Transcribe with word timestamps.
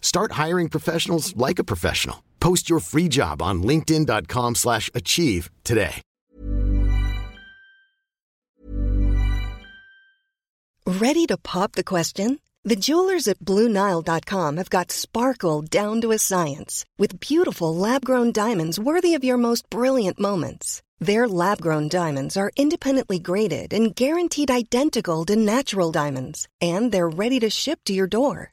Start 0.00 0.32
hiring 0.32 0.68
professionals 0.68 1.36
like 1.36 1.60
a 1.60 1.64
professional. 1.64 2.24
Post 2.40 2.68
your 2.68 2.80
free 2.80 3.08
job 3.08 3.40
on 3.40 3.62
linkedin.com/achieve 3.62 4.56
slash 4.56 4.90
achieve 4.94 5.50
today. 5.62 6.02
Ready 10.86 11.26
to 11.26 11.36
pop 11.36 11.72
the 11.72 11.84
question? 11.84 12.40
The 12.64 12.74
jewelers 12.74 13.28
at 13.28 13.38
BlueNile.com 13.40 14.56
have 14.56 14.70
got 14.70 14.90
sparkle 14.90 15.60
down 15.62 16.00
to 16.00 16.12
a 16.12 16.18
science 16.18 16.84
with 16.98 17.20
beautiful 17.20 17.74
lab-grown 17.74 18.32
diamonds 18.32 18.80
worthy 18.80 19.14
of 19.14 19.22
your 19.22 19.36
most 19.36 19.68
brilliant 19.70 20.18
moments. 20.18 20.82
Their 20.98 21.28
lab-grown 21.28 21.88
diamonds 21.88 22.36
are 22.36 22.50
independently 22.56 23.18
graded 23.18 23.72
and 23.72 23.94
guaranteed 23.94 24.50
identical 24.50 25.24
to 25.26 25.36
natural 25.36 25.92
diamonds, 25.92 26.48
and 26.60 26.90
they're 26.90 27.08
ready 27.08 27.38
to 27.40 27.50
ship 27.50 27.80
to 27.84 27.92
your 27.92 28.06
door. 28.06 28.52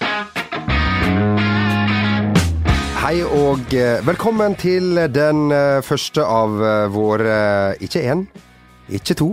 Hei 3.01 3.23
og 3.25 3.71
eh, 3.73 3.97
velkommen 4.05 4.53
til 4.61 4.93
den 5.09 5.47
eh, 5.49 5.79
første 5.81 6.21
av 6.21 6.59
eh, 6.61 6.83
våre 6.93 7.37
Ikke 7.81 8.03
én, 8.05 8.27
ikke 8.93 9.15
to, 9.17 9.31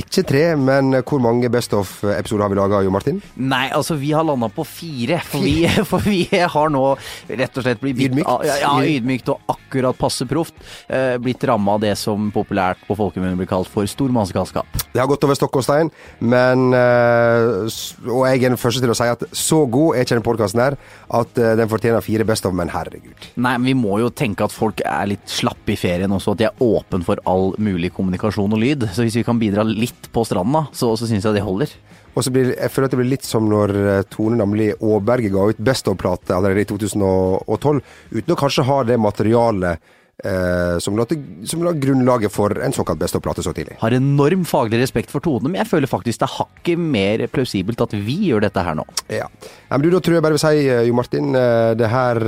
ikke 0.00 0.24
tre, 0.28 0.42
men 0.58 0.94
hvor 1.06 1.20
mange 1.22 1.48
Best 1.52 1.74
of-episoder 1.76 2.44
har 2.46 2.52
vi 2.52 2.58
laga, 2.58 2.80
Jo 2.84 2.92
Martin? 2.94 3.20
Nei, 3.36 3.66
altså 3.74 3.96
vi 3.98 4.12
har 4.16 4.26
landa 4.26 4.48
på 4.52 4.64
fire. 4.66 5.20
For 5.26 5.44
vi, 5.44 5.66
for 5.90 6.04
vi 6.04 6.24
har 6.30 6.72
nå 6.72 6.82
rett 7.28 7.56
og 7.60 7.66
slett 7.66 7.82
blitt 7.82 8.00
Ydmykt. 8.06 8.28
Ja, 8.46 8.56
ja, 8.62 8.72
ydmykt 8.96 9.30
og 9.32 9.52
akkurat 9.52 9.96
passe 9.98 10.26
proft. 10.28 10.56
Eh, 10.88 11.16
blitt 11.22 11.44
ramma 11.48 11.76
av 11.76 11.84
det 11.84 11.94
som 12.00 12.30
populært 12.34 12.82
på 12.88 12.96
folkemunne 12.98 13.38
blir 13.38 13.48
kalt 13.50 13.70
for 13.72 13.88
stormannsgalskap. 13.88 14.68
Det 14.92 15.00
har 15.02 15.08
gått 15.10 15.24
over 15.26 15.36
stokk 15.38 15.58
og 15.60 15.64
stein, 15.66 15.90
men 16.24 16.70
eh, 16.76 17.66
Og 18.06 18.22
jeg 18.26 18.42
er 18.42 18.52
den 18.52 18.60
første 18.60 18.82
til 18.82 18.92
å 18.92 18.96
si 18.96 19.08
at 19.10 19.24
så 19.36 19.62
god 19.70 19.96
er 19.96 20.06
ikke 20.06 20.16
den 20.18 20.26
podkasten 20.26 20.62
her 20.62 20.76
at 21.20 21.38
eh, 21.40 21.54
den 21.58 21.70
fortjener 21.70 22.04
fire 22.04 22.26
Best 22.28 22.46
of, 22.48 22.54
men 22.56 22.70
herregud. 22.72 23.30
Nei, 23.36 23.54
men 23.58 23.68
vi 23.70 23.76
må 23.78 24.00
jo 24.02 24.10
tenke 24.10 24.46
at 24.46 24.54
folk 24.54 24.80
er 24.86 25.10
litt 25.12 25.26
slappe 25.30 25.74
i 25.74 25.78
ferien 25.78 26.12
også, 26.12 26.34
at 26.34 26.42
de 26.42 26.48
er 26.48 26.64
åpen 26.64 27.04
for 27.06 27.20
all 27.28 27.52
mulig 27.62 27.92
kommunikasjon 27.96 28.52
og 28.56 28.62
lyd. 28.62 28.88
Så 28.96 29.06
hvis 29.06 29.18
vi 29.20 29.24
kan 29.26 29.38
bidra 29.40 29.64
litt 29.66 29.85
på 30.12 30.24
stranda, 30.26 30.66
så, 30.76 30.92
så 30.98 31.08
syns 31.08 31.26
jeg 31.26 31.36
det 31.36 31.44
holder. 31.46 31.72
Og 32.16 32.24
så 32.24 32.32
blir, 32.32 32.54
jeg 32.54 32.72
føler 32.72 32.88
at 32.88 32.94
det 32.94 33.00
blir 33.02 33.12
litt 33.12 33.26
som 33.28 33.48
når 33.50 33.74
eh, 33.76 34.02
Tone 34.08 34.40
Damli 34.40 34.70
Aaberge 34.72 35.32
ga 35.32 35.50
ut 35.50 35.60
Best 35.60 35.88
of-plate 35.90 36.32
allerede 36.32 36.64
i 36.64 36.68
2012, 36.70 37.82
uten 38.16 38.32
å 38.32 38.38
kanskje 38.40 38.64
ha 38.68 38.78
det 38.88 38.96
materialet 39.00 39.92
eh, 40.24 40.78
som, 40.78 40.96
la 40.96 41.06
som 41.44 41.64
la 41.64 41.72
grunnlaget 41.76 42.32
for 42.32 42.54
en 42.62 42.72
såkalt 42.72 43.00
Best 43.00 43.16
of-plate 43.18 43.44
så 43.44 43.52
tidlig. 43.56 43.76
Har 43.80 43.94
enorm 43.96 44.44
faglig 44.48 44.80
respekt 44.80 45.12
for 45.12 45.24
tonene, 45.24 45.52
men 45.52 45.60
jeg 45.60 45.70
føler 45.74 45.90
faktisk 45.90 46.22
det 46.22 46.28
er 46.28 46.34
hakket 46.36 46.80
mer 46.96 47.26
plausibelt 47.32 47.82
at 47.84 47.92
vi 47.92 48.16
gjør 48.30 48.46
dette 48.46 48.64
her 48.64 48.78
nå. 48.78 48.86
Ja. 49.12 49.28
ja 49.28 49.76
men 49.76 49.84
du, 49.84 49.90
Da 49.96 50.00
tror 50.00 50.18
jeg 50.18 50.24
bare 50.24 50.36
vil 50.36 50.42
si, 50.42 50.64
eh, 50.64 50.84
Jo 50.88 50.96
Martin, 50.96 51.34
eh, 51.36 51.74
det 51.78 51.90
her 51.92 52.22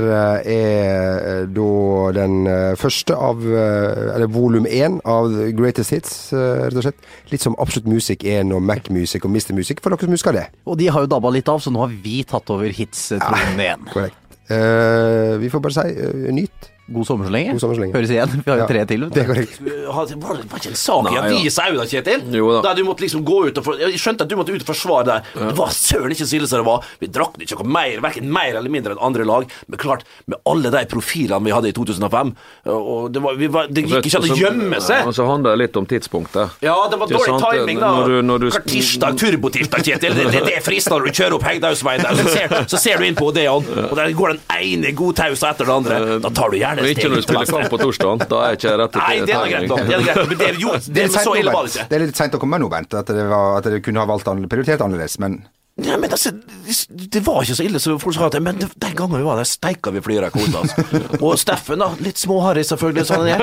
er 0.49 1.49
da 1.49 1.73
den 2.15 2.37
første 2.79 3.15
av 3.15 3.41
Eller 3.49 4.29
volum 4.31 4.65
én 4.65 4.99
av 5.07 5.33
Greatest 5.57 5.93
Hits, 5.93 6.13
rett 6.33 6.77
og 6.77 6.85
slett. 6.85 7.09
Litt 7.31 7.43
som 7.43 7.55
Absolutt 7.61 7.89
Music 7.89 8.23
1 8.23 8.53
og 8.55 8.63
Mac 8.65 8.89
Music 8.93 9.25
og 9.25 9.33
Mr. 9.33 9.53
Music, 9.57 9.81
for 9.81 9.93
dere 9.93 10.07
som 10.07 10.15
husker 10.15 10.35
det. 10.35 10.47
Og 10.65 10.77
de 10.79 10.89
har 10.91 11.05
jo 11.05 11.11
dabba 11.11 11.31
litt 11.33 11.49
av, 11.51 11.61
så 11.63 11.73
nå 11.73 11.83
har 11.83 11.93
vi 12.03 12.21
tatt 12.27 12.49
over 12.53 12.73
hits-tronen 12.75 13.61
igjen. 13.63 13.87
Korrekt. 13.93 14.29
Uh, 14.49 15.37
vi 15.37 15.49
får 15.49 15.61
bare 15.61 15.75
si 15.77 15.89
uh, 15.93 16.29
nyt. 16.33 16.69
God 16.89 17.05
sommer 17.07 17.25
så 17.29 17.31
lenge. 17.33 17.51
God 17.53 17.61
sommer 17.61 17.75
så 17.77 17.81
lenge. 17.83 17.93
Høres 17.95 18.09
igjen. 18.13 18.31
Vi 18.45 18.49
har 18.51 18.61
jo 18.63 18.67
tre 18.69 18.83
til. 18.89 19.03
Det 19.13 19.21
er 19.23 19.27
korrekt. 19.29 19.59
Var 19.61 20.37
det 20.39 20.45
ikke 20.59 20.71
en 20.71 20.79
sak 20.79 21.09
i 21.13 21.17
avisa 21.21 21.65
òg, 21.69 21.77
da, 21.79 21.85
Kjetil? 21.89 22.23
Jo 22.33 22.47
da. 22.55 22.61
Der 22.69 22.79
du 22.79 22.83
måtte 22.87 23.03
liksom 23.05 23.23
gå 23.27 23.37
ut 23.49 23.57
og 23.61 23.65
for, 23.65 23.77
Jeg 23.81 23.99
skjønte 24.01 24.25
at 24.25 24.29
du 24.31 24.35
måtte 24.39 24.53
ut 24.55 24.63
og 24.65 24.69
forsvare 24.69 25.05
deg. 25.09 25.29
Det 25.39 25.55
var 25.59 25.73
søren 25.75 26.15
ikke 26.15 26.25
så 26.29 26.37
ille 26.39 26.49
som 26.49 26.61
det 26.63 26.65
var. 26.69 26.87
Vi 27.01 27.09
drakk 27.13 27.37
ikke 27.45 27.59
noe 27.61 27.71
mer, 27.77 27.99
verken 28.05 28.31
mer 28.33 28.57
eller 28.59 28.73
mindre 28.73 28.95
enn 28.95 29.03
andre 29.09 29.25
lag. 29.27 29.45
Men 29.69 29.81
klart, 29.81 30.03
med 30.25 30.39
alle 30.49 30.71
de 30.73 30.83
profilene 30.91 31.45
vi 31.45 31.53
hadde 31.55 31.69
i 31.71 31.75
2005 31.77 32.33
Og 32.73 33.11
det, 33.13 33.21
var, 33.23 33.37
vi 33.39 33.47
var, 33.53 33.67
det 33.69 33.85
gikk 33.85 34.09
ikke 34.09 34.21
an 34.23 34.29
å 34.29 34.39
gjemme 34.41 34.81
seg. 34.81 35.05
Og 35.09 35.13
så 35.17 35.27
handler 35.29 35.55
det 35.55 35.63
litt 35.67 35.77
om 35.81 35.85
tidspunktet. 35.89 36.57
Ja, 36.65 36.75
det 36.89 36.99
var 37.01 37.07
dårlig 37.11 37.29
sant? 37.35 37.45
timing, 37.53 37.79
da. 37.83 37.91
Når 37.99 38.07
du- 38.07 38.21
når 38.29 38.39
du- 38.39 38.49
tirsdag, 38.69 39.17
turbotirsdag, 39.21 39.85
Kjetil. 39.85 40.13
Det, 40.17 40.25
det, 40.31 40.43
det 40.49 40.55
er 40.57 40.65
fristende 40.65 40.99
når 40.99 41.05
du 41.13 41.21
kjører 41.21 41.37
opp 41.37 41.43
Hegdehaugsveien 41.47 42.01
der, 42.03 42.17
så 42.19 42.33
ser, 42.33 42.57
så 42.73 42.77
ser 42.81 42.97
du 42.97 43.05
inn 43.07 43.15
på 43.15 43.29
Odeon, 43.29 43.65
og 43.89 43.95
der 43.97 44.11
går 44.17 44.35
den 44.35 44.41
ene 44.57 44.91
godtausa 44.97 45.53
etter 45.53 45.65
den 45.69 45.75
andre. 45.79 46.19
Da 46.23 46.29
tar 46.35 46.49
du 46.53 46.57
gjerne 46.59 46.78
Og 46.79 46.89
ikke 46.93 47.09
når 47.11 47.21
du 47.21 47.25
spiller 47.27 47.45
kamp 47.53 47.69
på 47.73 47.79
torsdag. 47.83 48.25
Da 48.31 48.41
er 48.47 48.57
ikke 48.57 48.73
rett 48.83 48.97
Nei, 48.99 49.13
det 49.27 49.35
er 49.35 49.53
greit. 49.53 49.69
Det 49.69 49.95
er 49.95 50.03
greit. 50.07 50.27
Men 50.29 50.37
det 50.41 50.49
jo, 50.63 50.73
det, 50.99 51.05
så 51.13 51.35
ille 51.39 51.53
var 51.53 51.67
det 51.67 51.75
ikke. 51.75 51.87
Det 51.91 51.97
er 51.99 52.05
litt 52.07 52.19
seint 52.19 52.35
å 52.35 52.41
komme 52.41 52.59
nå, 52.61 52.69
Bent. 52.71 52.93
At 52.99 53.07
det, 53.13 53.25
var, 53.29 53.57
at 53.59 53.69
det 53.71 53.81
kunne 53.85 54.03
ha 54.03 54.09
valgt 54.09 54.29
prioritert 54.51 54.81
annerledes. 54.85 55.19
Men 55.23 55.41
Ja, 55.79 55.95
men 55.95 56.11
altså, 56.11 56.33
det 57.15 57.21
var 57.23 57.43
ikke 57.45 57.55
så 57.55 57.63
ille 57.63 57.79
som 57.79 57.99
folk 58.03 58.15
sa. 58.17 58.25
at- 58.27 58.41
Men 58.43 58.57
den 58.59 58.95
gangen 58.95 59.15
vi 59.15 59.23
var 59.23 59.37
der, 59.39 59.47
steika 59.47 59.91
vi 59.95 60.01
flyrekorden. 60.03 60.55
Altså. 60.59 61.19
Og 61.23 61.37
Steffen, 61.39 61.79
da. 61.79 61.87
Litt 62.03 62.19
småharry, 62.19 62.65
selvfølgelig, 62.67 63.05
sånn 63.07 63.23
han 63.23 63.29
er. 63.37 63.39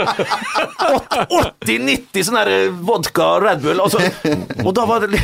80-90 1.64 2.26
sånn 2.28 2.38
der 2.42 2.52
eh, 2.52 2.68
vodka 2.88 3.30
og 3.36 3.46
Red 3.46 3.62
Bull. 3.64 3.80
Altså. 3.80 4.02
Og 4.66 4.72
da 4.76 4.84
var 4.88 5.06
det 5.06 5.20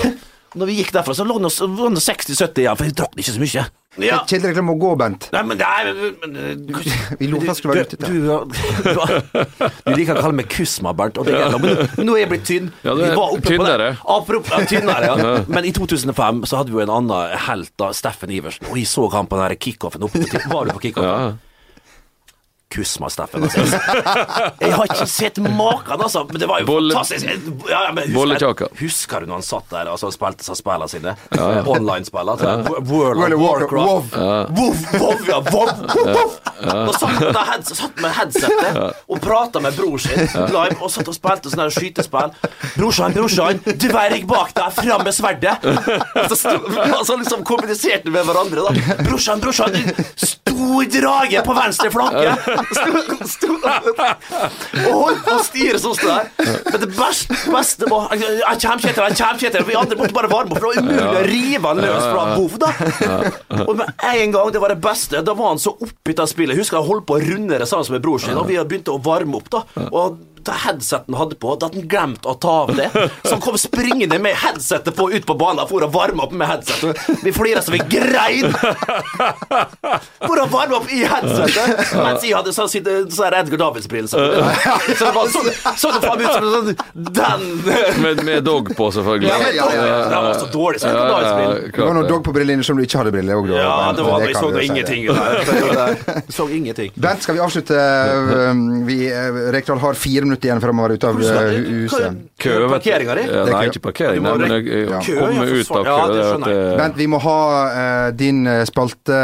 Når 0.57 0.69
vi 0.69 0.75
gikk 0.83 0.91
derfra, 0.93 1.15
så 1.17 1.25
lå 1.25 1.39
det 1.41 1.53
lå 1.65 1.89
det 1.95 2.03
60-70 2.05 2.59
igjen, 2.65 2.77
for 2.77 2.85
jeg 2.89 2.97
drakk 2.99 3.15
ikke 3.17 3.33
så 3.37 3.41
mye. 3.41 3.63
Ja. 4.01 4.23
Kjedelig 4.25 4.55
reklame 4.55 4.71
må 4.73 4.79
gå, 4.81 4.91
Bent. 4.97 5.27
Nei, 5.35 5.43
men, 5.45 5.59
det 5.61 5.67
er 5.69 5.91
men 6.23 6.37
eh, 6.41 6.85
Vi 7.21 7.27
lot 7.29 7.43
det 7.45 7.57
skulle 7.59 7.75
være 7.77 7.85
ute. 7.85 7.99
du, 8.01 8.15
du, 8.25 9.67
du 9.85 9.93
liker 9.99 10.17
å 10.17 10.23
kalle 10.25 10.39
meg 10.39 10.49
Kusma, 10.49 10.95
Bernt, 10.97 11.19
og 11.21 11.29
det 11.29 11.35
er 11.37 11.53
men, 11.61 11.75
nå- 11.77 11.89
men 11.99 12.09
nå 12.09 12.15
er 12.17 12.23
jeg 12.25 12.31
blitt 12.33 12.47
tynn. 12.49 12.71
Ja, 12.87 12.95
du 12.97 13.03
er 13.05 13.21
tynnere. 13.45 13.91
Apropos, 14.17 14.65
tynnere, 14.71 15.11
ja. 15.13 15.35
Men 15.53 15.69
i 15.69 15.75
2005 15.77 16.45
så 16.49 16.63
hadde 16.63 16.73
vi 16.73 16.81
jo 16.81 16.85
en 16.87 16.95
annen 16.97 17.37
helt, 17.51 17.73
da, 17.81 17.91
Steffen 17.97 18.33
Iversen, 18.33 18.71
og 18.73 18.81
jeg 18.81 18.89
så 18.89 19.09
han 19.13 19.29
på 19.29 19.37
den 19.43 19.57
kickoffen 19.61 20.09
oppe. 20.09 20.25
på- 20.25 20.47
Var 20.57 20.71
du 20.71 20.77
på 20.79 20.85
kickoffen? 20.89 21.13
Ja. 21.13 21.33
Kusma, 22.73 23.11
Steffen. 23.13 23.45
Altså. 23.45 23.61
Jeg 24.63 24.73
har 24.73 24.89
ikke 24.89 25.09
sett 25.11 25.39
maken, 25.45 26.01
altså. 26.01 26.25
Men 26.31 26.41
det 26.41 26.49
var 26.51 26.63
jo 26.63 26.69
Bolle- 26.71 26.97
fantastisk. 26.97 27.27
Ja, 27.69 27.83
ja, 27.89 27.93
husker, 27.93 28.69
husker 28.81 29.21
du 29.25 29.31
når 29.31 29.41
han 29.43 29.47
satt 29.47 29.69
der 29.73 29.91
altså, 29.93 30.09
og 30.09 30.17
spilte 30.17 30.47
seg 30.47 30.59
spillene 30.59 30.89
sine? 30.91 31.15
Online-spill. 31.69 32.33
Altså, 32.33 32.55
World 32.89 33.21
World 33.21 33.37
of 33.37 33.43
Warcraft. 33.45 34.17
Wov, 34.57 34.87
wov, 35.03 35.27
ja, 35.29 35.41
wov, 35.53 35.73
wov. 35.93 36.39
Og 36.73 36.95
satt 36.97 37.21
med, 37.21 37.69
satt 37.75 38.03
med 38.03 38.17
headsetet 38.17 38.81
og 39.13 39.21
prata 39.23 39.61
med 39.63 39.77
bror 39.77 39.99
sin 40.03 40.23
live 40.53 40.79
og 40.81 40.91
satt 40.93 41.09
og 41.11 41.17
spilte 41.17 41.53
sånne 41.53 41.69
skytespill. 41.75 42.33
Brorsan, 42.77 43.15
brorsan, 43.17 43.61
dverg 43.67 44.27
bak 44.31 44.55
deg, 44.57 44.71
fram 44.77 45.05
med 45.07 45.17
sverdet! 45.17 45.57
Og 46.23 46.37
så 46.39 46.55
altså 46.93 47.19
liksom 47.21 47.45
kommuniserte 47.47 48.13
med 48.13 48.27
hverandre, 48.29 48.65
da. 48.69 48.99
Brorsan, 49.03 49.43
brorsan, 49.43 49.77
stor 50.17 50.87
drage 50.97 51.43
på 51.47 51.57
venstre 51.59 51.91
flanke! 51.93 52.37
Og 54.83 54.95
holdt 54.97 55.23
på 55.27 55.35
å 55.37 55.43
styre 55.47 55.81
sånn 55.83 55.97
som 55.99 56.09
det 56.09 56.17
der. 56.17 56.27
Men 56.69 56.81
det 56.85 56.91
beste, 56.97 57.39
beste 57.53 57.89
var 57.91 58.13
Jeg 58.17 58.59
kommer, 58.63 58.79
ikke 58.79 58.93
etter, 58.93 59.03
jeg 59.09 59.19
kommer, 59.21 59.39
ikke 59.39 59.51
etter. 59.51 59.67
Vi 59.69 59.79
andre 59.79 59.99
måtte 60.01 60.17
bare 60.17 60.31
varme 60.33 60.55
opp, 60.55 60.59
for 60.59 60.67
det 60.67 60.71
var 60.73 60.89
umulig 60.89 61.21
å 61.23 61.25
rive 61.29 61.73
han 61.73 61.83
løs 61.85 62.05
fra 62.09 62.25
Vov, 62.37 62.59
da. 62.63 62.71
Og 63.67 63.75
med 63.79 63.87
en 64.13 64.37
gang, 64.37 64.53
det 64.55 64.63
var 64.63 64.75
det 64.75 64.81
beste, 64.85 65.23
da 65.25 65.37
var 65.39 65.55
han 65.55 65.63
så 65.63 65.75
oppgitt 65.77 66.23
av 66.23 66.31
spillet. 66.31 66.59
Husker 66.59 66.81
jeg 66.81 66.89
holdt 66.91 67.07
på 67.09 67.19
å 67.19 67.23
runde 67.23 67.61
det 67.63 67.69
sammen 67.71 67.97
med 67.97 68.05
bror 68.05 68.23
sin, 68.23 68.39
og 68.39 68.49
vi 68.51 68.59
begynte 68.61 68.95
å 68.95 69.03
varme 69.03 69.39
opp, 69.41 69.49
da. 69.53 69.65
Og 69.91 70.21
det 70.47 70.59
han 70.63 71.17
hadde 71.19 71.39
på, 71.41 71.55
da 71.57 71.69
hadde 71.69 71.81
han 71.81 71.89
glemt 71.89 72.27
å 72.29 72.35
ta 72.43 72.55
av 72.67 72.75
det. 72.77 72.89
Så 73.25 73.35
han 73.35 73.43
kom 73.45 73.59
springende 73.61 74.19
med 74.23 74.37
headsetet 74.43 74.97
på 74.97 75.09
ut 75.13 75.27
på 75.27 75.37
banen 75.39 75.69
for 75.71 75.85
å 75.85 75.89
varme 75.93 76.27
opp 76.27 76.35
med 76.37 76.49
headsetet. 76.51 77.01
Vi 77.25 77.33
flira 77.35 77.63
så 77.65 77.75
vi 77.75 77.81
grein! 77.91 78.53
For 80.23 80.43
å 80.43 80.47
varme 80.53 80.79
opp 80.79 80.91
i 80.93 81.03
headsetet! 81.09 81.95
Mens 81.97 82.27
jeg 82.27 82.37
hadde 82.37 82.55
sånn 82.55 82.71
sånn 82.73 83.39
Edgar 83.39 83.63
Davids-briller. 83.65 84.11
Så 84.13 84.21
så 84.99 85.09
det 85.09 85.15
var 85.17 85.33
sånn 85.33 85.51
så 85.79 85.93
det 85.95 86.03
faen 86.05 86.23
ut 86.23 86.33
som 86.33 86.49
sånn 86.53 86.69
Den 87.17 87.45
Med, 88.03 88.23
med 88.27 88.45
dog 88.47 88.71
på, 88.77 88.91
selvfølgelig. 88.95 89.31
ja, 89.31 89.51
ja, 89.57 89.69
ja, 89.75 89.97
Den 90.13 90.27
var 90.29 90.41
så 90.41 90.49
dårlig, 90.53 90.83
så 90.83 90.91
Ja, 90.93 91.05
Edgar 91.07 91.23
ja. 91.23 91.53
Det 91.73 91.81
var 91.83 91.95
noen 91.97 92.03
noe 92.03 92.11
dog 92.11 92.25
på 92.27 92.35
brillene 92.35 92.65
som 92.67 92.79
du 92.79 92.85
ikke 92.85 93.01
hadde 93.01 93.13
briller 93.15 93.39
òg, 93.39 93.49
da. 93.51 93.61
Ja, 93.63 93.93
det 93.97 94.07
var 94.07 94.23
det 94.23 94.31
Jeg 94.33 94.37
så 94.39 94.51
si. 94.53 94.67
ingenting. 94.67 95.03
Så 96.37 96.47
ingenting. 96.49 96.93
Bent, 96.97 97.23
skal 97.25 97.37
vi 97.37 97.43
avslutte? 97.45 97.79
Um, 98.51 98.63
Vi, 98.87 98.99
eh, 99.13 99.41
Rekdal 99.55 99.79
har 99.83 99.95
fire 99.99 100.25
minutter 100.25 100.32
igjen 100.41 100.61
før 100.63 100.73
han 100.73 100.81
var 100.81 100.93
ute 100.97 101.09
av 101.09 101.19
eh, 101.21 101.51
hu- 101.53 101.83
huset. 101.85 102.21
Kø, 102.41 102.53
vet. 102.63 102.71
Parkeringa 102.73 103.17
di? 103.19 103.25
Ja, 103.29 103.43
nei, 103.51 103.63
ikke 103.69 103.83
parkering, 103.85 104.23
nei, 104.25 104.33
men 104.41 104.55
jeg, 104.57 104.67
Ja. 104.89 105.01
jeg 105.05 105.19
kommer 105.19 105.53
ut 105.53 105.71
av. 105.77 105.85
Ja, 105.85 105.97
kø. 106.07 106.15
det 106.47 106.55
eh, 106.57 106.77
Bent, 106.81 106.97
vi 106.97 107.07
må 107.13 107.21
ha 107.21 107.37
uh, 107.69 108.11
din 108.17 108.41
spalte 108.69 109.19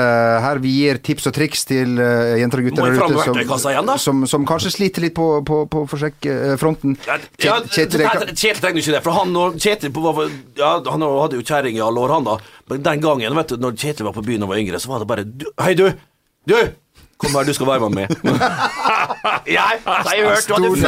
her. 0.45 0.61
Vi 0.63 0.75
gir 0.77 1.01
tips 1.09 1.31
og 1.31 1.37
triks 1.39 1.65
til 1.69 1.97
uh, 1.97 2.37
jenter 2.41 2.61
og 2.61 2.69
gutter 2.69 2.85
der 2.85 2.99
ute 2.99 3.59
som, 3.59 3.71
igjen, 3.73 3.93
som, 3.99 4.27
som 4.27 4.47
kanskje 4.49 4.75
sliter 4.77 5.07
litt 5.07 5.17
på, 5.17 5.29
på, 5.49 5.63
på 5.73 5.87
forsjekkfronten. 5.89 6.99
Ja, 7.09 7.17
Kjetil, 7.39 8.05
Kjetil 8.35 8.61
trenger 8.61 8.83
ikke 8.83 8.97
det, 8.99 9.03
for 9.07 9.17
han 9.17 9.35
og 9.39 9.57
Kjetil 9.63 9.93
på, 9.95 10.13
ja, 10.59 10.75
Han 10.91 11.03
hadde 11.07 11.41
jo 11.41 11.47
kjerring 11.47 11.79
i 11.79 11.85
alle 11.85 12.05
år, 12.05 12.17
han 12.19 12.29
da. 12.29 12.37
Men 12.69 12.83
den 12.85 13.01
gangen, 13.01 13.37
vet 13.39 13.55
du, 13.55 13.57
når 13.63 13.79
Kjetil 13.81 14.07
var 14.09 14.17
på 14.17 14.27
byen 14.27 14.45
og 14.45 14.53
var 14.53 14.61
yngre, 14.61 14.81
så 14.83 14.93
var 14.93 15.01
det 15.05 15.09
bare 15.09 15.25
du, 15.25 15.49
Hei, 15.63 15.75
du! 15.79 15.89
Du! 16.49 16.59
Kom 17.19 17.35
her, 17.35 17.43
du 17.49 17.51
skal 17.51 17.67
være 17.67 17.89
med 17.91 17.97
meg. 17.99 18.07
ja, 19.49 19.65
så 19.85 20.13
jeg 20.17 20.27
hørt, 20.29 20.49
du 20.49 20.55
hadde 20.55 20.69
full, 20.69 20.83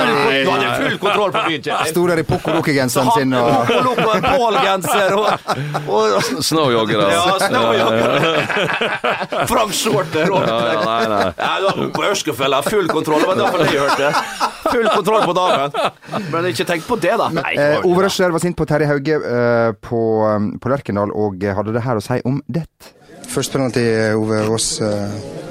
du 0.44 0.50
hadde 0.50 0.70
full 0.82 0.96
kontroll 1.02 1.32
på 1.34 1.42
byen. 1.48 1.68
Sto 1.90 2.04
der 2.10 2.20
i 2.22 2.24
Poco-Loco-genseren 2.28 3.10
sin 3.16 3.34
og 3.38 3.48
og 3.50 3.84
Loco, 3.86 4.08
Pål-genser 4.24 5.14
og, 5.16 5.26
og 5.88 6.42
Snowjogger, 6.44 7.04
Ja, 7.10 7.24
snowjogger. 7.46 8.10
Frank 9.50 9.72
Shorter 9.76 10.30
og 10.34 10.44
Ja, 10.46 10.58
ja, 10.72 10.80
nei, 10.84 11.00
nei. 11.12 11.22
Ja, 11.38 11.52
du 11.60 11.66
var 11.70 11.90
på 11.96 12.04
Ørskefella, 12.10 12.60
full 12.66 12.88
kontroll. 12.92 13.24
Det 13.24 13.30
var 13.32 13.40
derfor 13.42 13.64
jeg 13.66 13.80
hørte. 13.80 14.12
Full 14.70 14.88
kontroll 14.94 15.26
på 15.30 15.34
damen. 15.36 15.76
Men 16.32 16.50
ikke 16.52 16.66
tenk 16.68 16.86
på 16.88 16.98
det, 17.02 17.16
da. 17.20 17.30
Nei, 17.40 17.54
Eh, 17.60 17.80
Ove 17.84 18.00
det. 18.00 18.06
Røsler 18.08 18.32
var 18.32 18.40
sint 18.42 18.56
på 18.56 18.64
Terje 18.68 18.86
Hauge 18.88 19.16
eh, 19.18 19.72
på, 19.84 20.00
um, 20.24 20.50
på 20.62 20.70
Lerkendal 20.72 21.10
og 21.16 21.42
hadde 21.42 21.74
det 21.74 21.82
her 21.84 21.98
å 22.00 22.04
si 22.04 22.20
om 22.28 22.38
det. 22.48 22.64
Først 23.30 23.52
penalty, 23.54 23.82
Ove 24.16 24.40
Aas. 24.46 24.68
uh, 24.80 25.49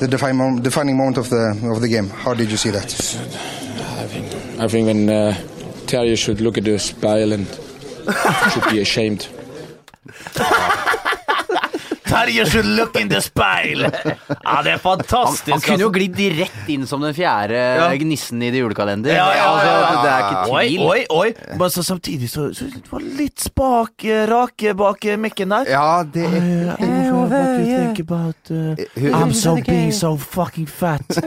the 0.00 0.08
defining, 0.08 0.38
mom- 0.38 0.62
defining 0.62 0.96
moment 0.96 1.18
of 1.18 1.30
the 1.30 1.58
of 1.72 1.80
the 1.80 1.88
game. 1.88 2.08
How 2.08 2.34
did 2.34 2.50
you 2.50 2.56
see 2.56 2.70
that? 2.70 2.84
I 2.84 4.06
think 4.06 4.60
I 4.60 4.68
think 4.68 4.86
when 4.86 5.08
uh, 5.10 5.34
Terje 5.86 6.16
should 6.18 6.40
look 6.40 6.58
at 6.58 6.64
the 6.64 6.78
spile 6.78 7.32
and 7.32 7.46
should 8.52 8.70
be 8.70 8.80
ashamed. 8.80 9.28
Terje 12.14 12.46
should 12.46 12.68
look 12.78 12.96
in 13.00 13.10
the 13.10 13.20
speil. 13.24 13.84
Ja, 14.44 14.60
det 14.62 14.74
er 14.74 14.78
fantastisk. 14.78 15.50
han 15.50 15.60
kunne 15.64 15.80
jo 15.82 15.88
altså. 15.88 15.98
glidd 15.98 16.38
rett 16.38 16.68
inn 16.70 16.86
som 16.86 17.02
den 17.02 17.14
fjerde 17.16 17.56
Ja. 17.58 17.88
gnissen 17.98 18.42
i 18.42 18.50
det 18.54 18.60
julekalender. 18.60 19.14
ja, 19.14 19.26
ja, 19.34 19.36
ja, 19.36 19.64
ja. 19.64 19.74
Altså, 19.80 20.02
det 20.04 20.12
er 20.12 20.26
ikke 20.28 20.44
tvil. 20.44 20.84
Oi, 20.84 21.00
oi, 21.00 21.06
oi. 21.10 21.58
Men 21.58 21.70
så 21.74 21.84
samtidig 21.86 22.30
så, 22.30 22.46
så 22.54 22.68
det 22.70 22.92
var 22.92 23.04
litt 23.18 23.40
spak 23.40 24.04
eh, 24.04 24.24
rake 24.30 24.74
bak 24.78 25.04
eh, 25.10 25.18
mikken 25.20 25.54
der. 25.56 25.70
Ja, 25.74 25.88
det 26.04 26.28
er 26.28 26.40
Hey, 26.74 27.10
what 27.12 27.30
do 27.30 27.62
you 27.64 27.84
about 28.04 28.50
uh, 28.50 28.76
I'm 29.14 29.32
so 29.32 29.56
being 29.56 29.92
so 29.92 30.16
fucking 30.16 30.66
fat? 30.66 31.06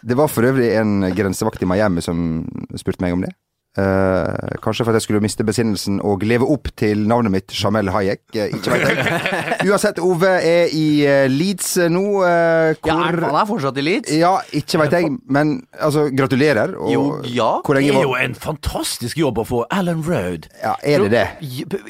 Det 0.00 0.16
var 0.16 0.30
for 0.32 0.46
øvrig 0.48 0.70
en 0.80 1.02
grensevakt 1.12 1.62
i 1.62 1.68
Miami 1.68 2.00
som 2.00 2.44
spurte 2.76 3.04
meg 3.04 3.12
om 3.12 3.20
det. 3.26 3.34
Eh, 3.78 4.56
kanskje 4.64 4.82
for 4.82 4.90
at 4.90 4.98
jeg 4.98 5.04
skulle 5.04 5.22
miste 5.22 5.44
besinnelsen 5.46 6.00
og 6.02 6.24
leve 6.26 6.46
opp 6.50 6.72
til 6.80 7.04
navnet 7.06 7.30
mitt, 7.30 7.52
Jamel 7.54 7.92
Hayek. 7.94 8.24
Uh, 8.34 8.48
ikke 8.56 8.72
vet 8.72 8.82
jeg. 8.88 9.18
Uansett, 9.70 10.00
Ove 10.02 10.30
er 10.42 10.72
i 10.74 10.86
uh, 11.06 11.28
Leeds 11.30 11.76
nå. 11.86 12.02
Ja, 12.26 12.72
hvor 12.82 12.96
er, 12.96 13.20
han 13.28 13.38
er 13.38 13.46
fortsatt 13.46 13.78
i 13.78 13.84
Leeds. 13.86 14.10
Ja, 14.18 14.32
ikke 14.58 14.80
veit 14.82 14.96
jeg, 14.98 15.12
men 15.30 15.52
altså, 15.78 16.08
gratulerer. 16.10 16.74
Og 16.82 16.90
Jo, 16.90 17.04
ja. 17.30 17.50
Hvor 17.62 17.78
Det 17.78 17.92
er 17.92 18.02
jo 18.02 18.16
en 18.18 18.34
fantastisk 18.34 19.20
jobb 19.22 19.38
å 19.38 19.46
få 19.46 19.62
Alan 19.70 20.02
Road. 20.02 20.50
ja, 20.58 20.74
Er 20.82 21.06
det 21.06 21.12
det? 21.14 21.24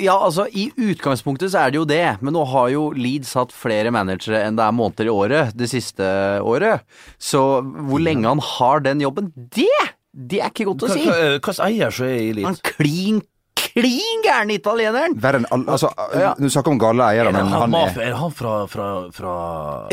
Ja, 0.05 0.19
altså 0.19 0.51
I 0.53 0.69
utgangspunktet 0.77 1.55
så 1.55 1.65
er 1.65 1.73
det 1.73 1.81
jo 1.81 1.87
det, 1.89 2.05
men 2.21 2.37
nå 2.37 2.45
har 2.53 2.69
jo 2.75 2.91
Leeds 2.93 3.33
hatt 3.41 3.57
flere 3.57 3.89
managere 3.95 4.45
enn 4.45 4.61
det 4.61 4.67
er 4.67 4.77
måneder 4.77 5.09
i 5.09 5.15
året 5.15 5.57
det 5.57 5.71
siste 5.73 6.05
året. 6.45 6.85
Så 7.17 7.41
hvor 7.65 8.05
lenge 8.05 8.29
han 8.29 8.45
har 8.45 8.85
den 8.85 9.01
jobben, 9.01 9.33
det, 9.57 9.73
det 10.13 10.41
er 10.43 10.51
ikke 10.51 10.65
godt 10.73 10.87
å 10.89 10.93
si. 10.95 11.05
Hvilken 11.07 11.61
eier 11.67 11.91
som 11.95 12.07
er 12.11 12.41
i 12.41 12.43
Han 12.47 12.57
klin, 12.67 13.21
klin 13.61 14.25
gærne 14.27 14.57
italieneren! 14.59 15.15
Verre 15.23 15.39
enn 15.43 15.47
alle 15.55 15.77
altså, 15.77 15.93
Ja. 16.19 16.33
Du 16.39 16.49
snakker 16.51 16.75
om 16.75 16.81
gale 16.83 17.07
eiere, 17.13 17.29
Er 17.31 17.37
men 17.37 17.47
han, 17.47 17.71
han 17.71 17.79
er 17.79 18.03
er 18.09 18.17
han 18.19 18.35
fra, 18.35 18.57
fra, 18.71 18.89
fra 19.15 19.35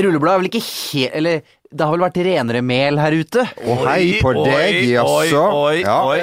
Rullebladet 0.01 0.33
er 0.33 0.41
vel 0.41 0.49
ikke 0.49 0.63
helt 0.65 1.17
Eller 1.21 1.41
det 1.67 1.83
har 1.83 1.91
vel 1.91 2.05
vært 2.07 2.17
renere 2.23 2.61
mel 2.63 2.97
her 3.01 3.11
ute? 3.19 3.43
Å, 3.43 3.73
hei 3.89 4.21
på 4.23 4.31
deg, 4.45 4.77
jaså. 4.93 5.41
Oi, 5.41 5.73
oi, 5.75 5.81
Ja. 5.83 5.97
oi. 6.07 6.21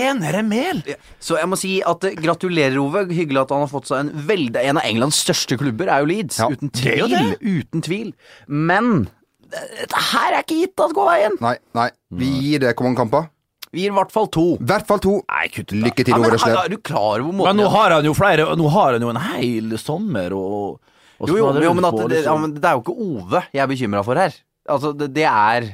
Renere 0.00 0.40
mel! 0.46 0.80
Så 1.20 1.36
jeg 1.36 1.48
må 1.50 1.58
si 1.60 1.74
at 1.84 2.04
eh, 2.08 2.14
gratulerer, 2.16 2.78
Ove. 2.80 3.02
Hyggelig 3.12 3.42
at 3.42 3.52
han 3.52 3.64
har 3.66 3.70
fått 3.70 3.90
seg 3.90 4.04
en 4.06 4.10
veldig 4.28 4.62
En 4.70 4.80
av 4.80 4.88
Englands 4.88 5.18
største 5.26 5.58
klubber 5.60 5.90
er 5.92 6.00
jo 6.04 6.08
Leeds. 6.08 6.38
Ja, 6.40 6.48
uten 6.52 6.72
tvil. 6.72 7.04
det. 7.12 7.22
Uten 7.44 7.84
tvil. 7.84 8.10
Men 8.48 8.90
eh, 9.04 9.25
dette 9.52 10.02
her 10.12 10.34
er 10.34 10.42
ikke 10.44 10.58
gitt 10.64 10.82
at 10.84 10.92
går 10.96 11.08
veien. 11.10 11.34
Nei, 11.44 11.56
nei. 11.78 11.88
Vi 12.10 12.28
gir 12.42 12.62
det 12.64 12.74
hvor 12.76 12.88
mange 12.88 12.98
kamper? 13.00 13.28
Vi 13.74 13.82
gir 13.84 13.92
i 13.92 13.96
hvert 13.96 14.12
fall 14.14 14.28
to. 14.32 14.44
Hvert 14.64 14.86
fall 14.88 15.00
to. 15.04 15.14
Nei, 15.28 15.46
kutt 15.52 15.70
da. 15.72 15.78
Lykke 15.84 16.04
til, 16.06 16.12
Ja, 16.14 16.18
men, 16.22 16.28
Ove 16.30 16.36
Røsler. 16.38 16.58
er 16.64 16.72
du 16.72 16.76
klar 16.78 17.20
over 17.20 17.32
måten 17.32 17.50
Men 17.50 17.60
nå 17.60 17.70
har 17.74 17.94
han 17.96 18.06
jo 18.08 18.14
flere 18.16 18.46
Nå 18.56 18.68
har 18.72 18.96
han 18.96 19.04
jo 19.04 19.10
en 19.12 19.20
hel 19.20 19.74
sommer 19.82 20.32
og, 20.36 20.78
og 21.20 21.28
Jo, 21.28 21.36
jo, 21.42 21.50
jo 21.64 21.72
men, 21.76 21.84
at 21.84 21.98
det, 21.98 22.04
ja, 22.06 22.12
liksom. 22.14 22.40
men 22.46 22.54
det 22.56 22.64
er 22.70 22.78
jo 22.78 22.84
ikke 22.84 22.96
Ove 23.06 23.42
jeg 23.52 23.62
er 23.64 23.70
bekymra 23.74 24.04
for 24.06 24.20
her. 24.22 24.38
Altså, 24.68 24.92
det, 24.96 25.10
det 25.14 25.26
er 25.28 25.68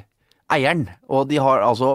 eieren. 0.53 0.87
Og 1.09 1.29
de 1.31 1.39
har 1.41 1.63
altså 1.65 1.95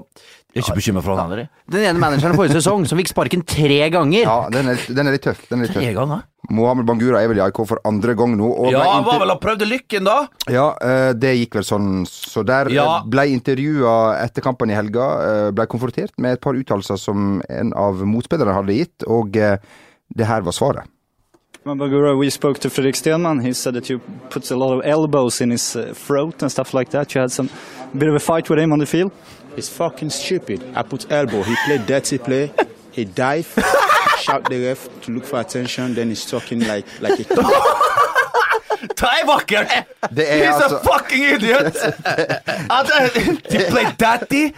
Jeg 0.58 0.64
er 0.64 0.72
ikke 0.72 0.80
bekymra 0.80 1.04
for 1.06 1.16
han 1.20 1.30
heller. 1.32 1.50
Den 1.70 1.84
ene 1.86 2.02
manageren 2.02 2.34
forrige 2.38 2.58
sesong 2.58 2.88
som 2.90 2.98
fikk 3.00 3.12
sparken 3.14 3.44
tre 3.46 3.78
ganger. 3.94 4.24
Ja, 4.26 4.38
den 4.54 4.72
er, 4.74 4.82
den 4.90 5.08
er 5.08 5.16
litt 5.16 5.24
tøff. 5.28 5.44
Den 5.52 5.62
er 5.62 5.68
litt 5.68 5.74
Tre 5.78 5.84
tøff. 5.86 5.96
ganger? 6.00 6.24
Mohammed 6.50 6.86
Bangura 6.88 7.20
er 7.22 7.28
vel 7.28 7.38
i 7.42 7.44
AIK 7.44 7.60
for 7.68 7.82
andre 7.86 8.14
gang 8.16 8.36
nå. 8.40 8.48
Og 8.48 8.72
Ja, 8.72 8.80
ble 8.82 8.92
han 8.96 9.04
var 9.08 9.20
vel 9.24 9.34
og 9.36 9.42
prøvde 9.44 9.68
lykken, 9.68 10.06
da? 10.08 10.18
Ja, 10.50 10.68
eh, 10.82 11.14
det 11.14 11.34
gikk 11.38 11.56
vel 11.60 11.68
sånn. 11.68 12.06
Så 12.08 12.44
der 12.48 12.70
Ja. 12.72 12.86
eh, 13.00 13.04
ble 13.08 13.28
intervjua 13.36 14.22
etter 14.24 14.42
kampen 14.42 14.72
i 14.72 14.76
helga. 14.76 15.08
eh, 15.48 15.52
Ble 15.52 15.66
konfrontert 15.68 16.12
med 16.18 16.34
et 16.34 16.42
par 16.42 16.54
uttalelser 16.54 16.98
som 16.98 17.42
en 17.50 17.74
av 17.76 17.96
motspillerne 18.04 18.54
hadde 18.54 18.78
gitt, 18.78 19.04
og 19.08 19.36
eh, 19.38 19.58
det 20.16 20.26
her 20.26 20.42
var 20.42 20.52
svaret. 20.54 20.84
Bagura, 21.66 22.16
we 22.18 22.30
spoke 22.30 22.60
to 22.62 22.70
Fredrik 22.70 22.96
Stenman. 22.96 23.42
He 23.44 23.52
said 23.54 23.74
that 23.74 23.90
you 23.90 24.00
put 24.30 24.50
a 24.52 24.56
lot 24.56 24.72
of 24.78 24.86
elbows 24.86 25.42
in 25.42 25.52
his 25.52 25.76
uh, 25.76 25.94
throat 25.94 26.42
and 26.42 26.50
stuff 26.50 26.74
like 26.74 26.92
that. 26.92 27.14
You 27.14 27.20
had 27.20 27.30
some 27.32 27.50
bit 27.94 28.08
of 28.08 28.16
a 28.16 28.20
fight 28.20 28.50
with 28.50 28.58
him 28.58 28.72
on 28.72 28.80
the 28.80 28.86
field. 28.86 29.12
It's 29.58 29.70
fucking 29.70 30.10
stupid. 30.12 30.62
I 30.76 30.84
put 30.84 31.12
elbow. 31.12 31.42
He 31.44 31.56
played 31.66 31.86
dirty 31.88 32.18
play. 32.18 32.52
He 32.92 33.06
dive, 33.06 33.48
shout 34.20 34.44
the 34.50 34.58
ref 34.68 34.88
to 35.02 35.12
look 35.12 35.26
for 35.26 35.40
attention. 35.40 35.94
Then 35.96 36.10
he's 36.10 36.26
talking 36.30 36.60
like 36.60 36.86
like 37.02 37.20
a 37.20 37.24
kid. 37.24 37.38
Det 38.98 39.04
er 39.04 39.26
vakkert! 39.26 39.68
Det 40.16 40.34
er 40.34 40.38
He's 40.52 40.64
altså 40.64 40.76
a 40.78 40.84
fucking 40.84 41.24
idiot! 41.24 41.76
ja, 42.70 42.84
det, 42.84 43.42
de 43.52 43.66
play 43.72 43.86
daddy. 44.00 44.54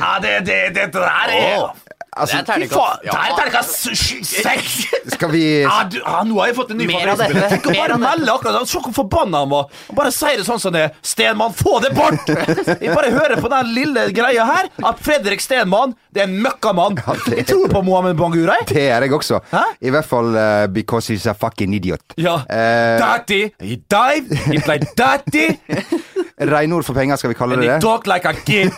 Ja, 0.00 0.14
det, 0.22 0.46
det, 0.46 0.74
det 0.74 0.92
der 0.92 1.00
er 1.00 1.62
Åh. 1.62 1.70
Altså, 2.16 2.36
Det 2.36 2.42
er 2.42 2.46
terningkast. 2.52 3.02
det 3.02 3.10
er 3.10 3.36
terningkast 3.38 4.24
seks! 4.24 4.74
Skal 5.14 5.30
vi 5.32 5.42
Ja, 5.62 5.80
du, 5.90 5.96
ja, 5.98 6.20
nå 6.24 6.38
har 6.38 6.46
jeg 6.50 6.56
fått 6.56 6.70
en 6.74 6.78
ny 6.78 6.86
favorittspiller. 6.88 7.48
Tenk 7.54 7.66
å 7.66 7.74
bare 7.76 7.96
melde 8.00 8.34
akkurat 8.34 8.70
Se 8.70 8.78
hvor 8.84 8.94
forbanna 8.94 9.40
han 9.44 9.50
var. 9.50 9.66
Han 9.88 9.98
Bare 9.98 10.12
sier 10.14 10.38
det 10.40 10.46
sånn 10.46 10.60
som 10.62 10.74
det 10.74 10.84
er. 10.86 10.94
Stenmann, 11.04 11.54
få 11.58 11.80
det 11.84 11.90
bort! 11.96 12.30
Jeg 12.84 12.94
bare 12.94 13.10
hører 13.14 13.40
på 13.42 13.50
den 13.52 13.72
lille 13.76 14.06
greia 14.14 14.46
her 14.48 14.70
at 14.90 15.02
Fredrik 15.04 15.42
Stenmann 15.42 15.94
det 16.14 16.22
er 16.22 16.28
en 16.30 16.36
møkkamann. 16.44 17.00
Jeg 17.34 17.46
tror 17.50 17.66
på 17.72 17.82
Mohammed 17.86 18.16
Bangurai. 18.18 18.60
Det 18.70 18.84
er 18.94 19.02
jeg 19.02 19.12
også. 19.16 19.40
Hæ? 19.50 19.64
I 19.82 19.90
hvert 19.90 20.06
fall 20.06 20.30
uh, 20.38 20.66
because 20.70 21.10
he's 21.10 21.26
a 21.30 21.34
fucking 21.34 21.74
idiot. 21.74 22.14
Ja. 22.20 22.36
Uh, 22.46 22.94
Dirty. 23.02 23.48
He 23.60 23.80
dive. 23.90 24.30
He 24.46 24.60
played 24.62 24.86
dirty. 24.98 25.48
Reinord 26.54 26.84
for 26.86 26.94
penger, 26.94 27.16
skal 27.16 27.30
vi 27.34 27.38
kalle 27.38 27.54
And 27.58 27.62
det 27.62 27.70
det? 27.74 27.80
talk 27.82 28.06
like 28.06 28.26
a 28.28 28.32
kid. 28.46 28.70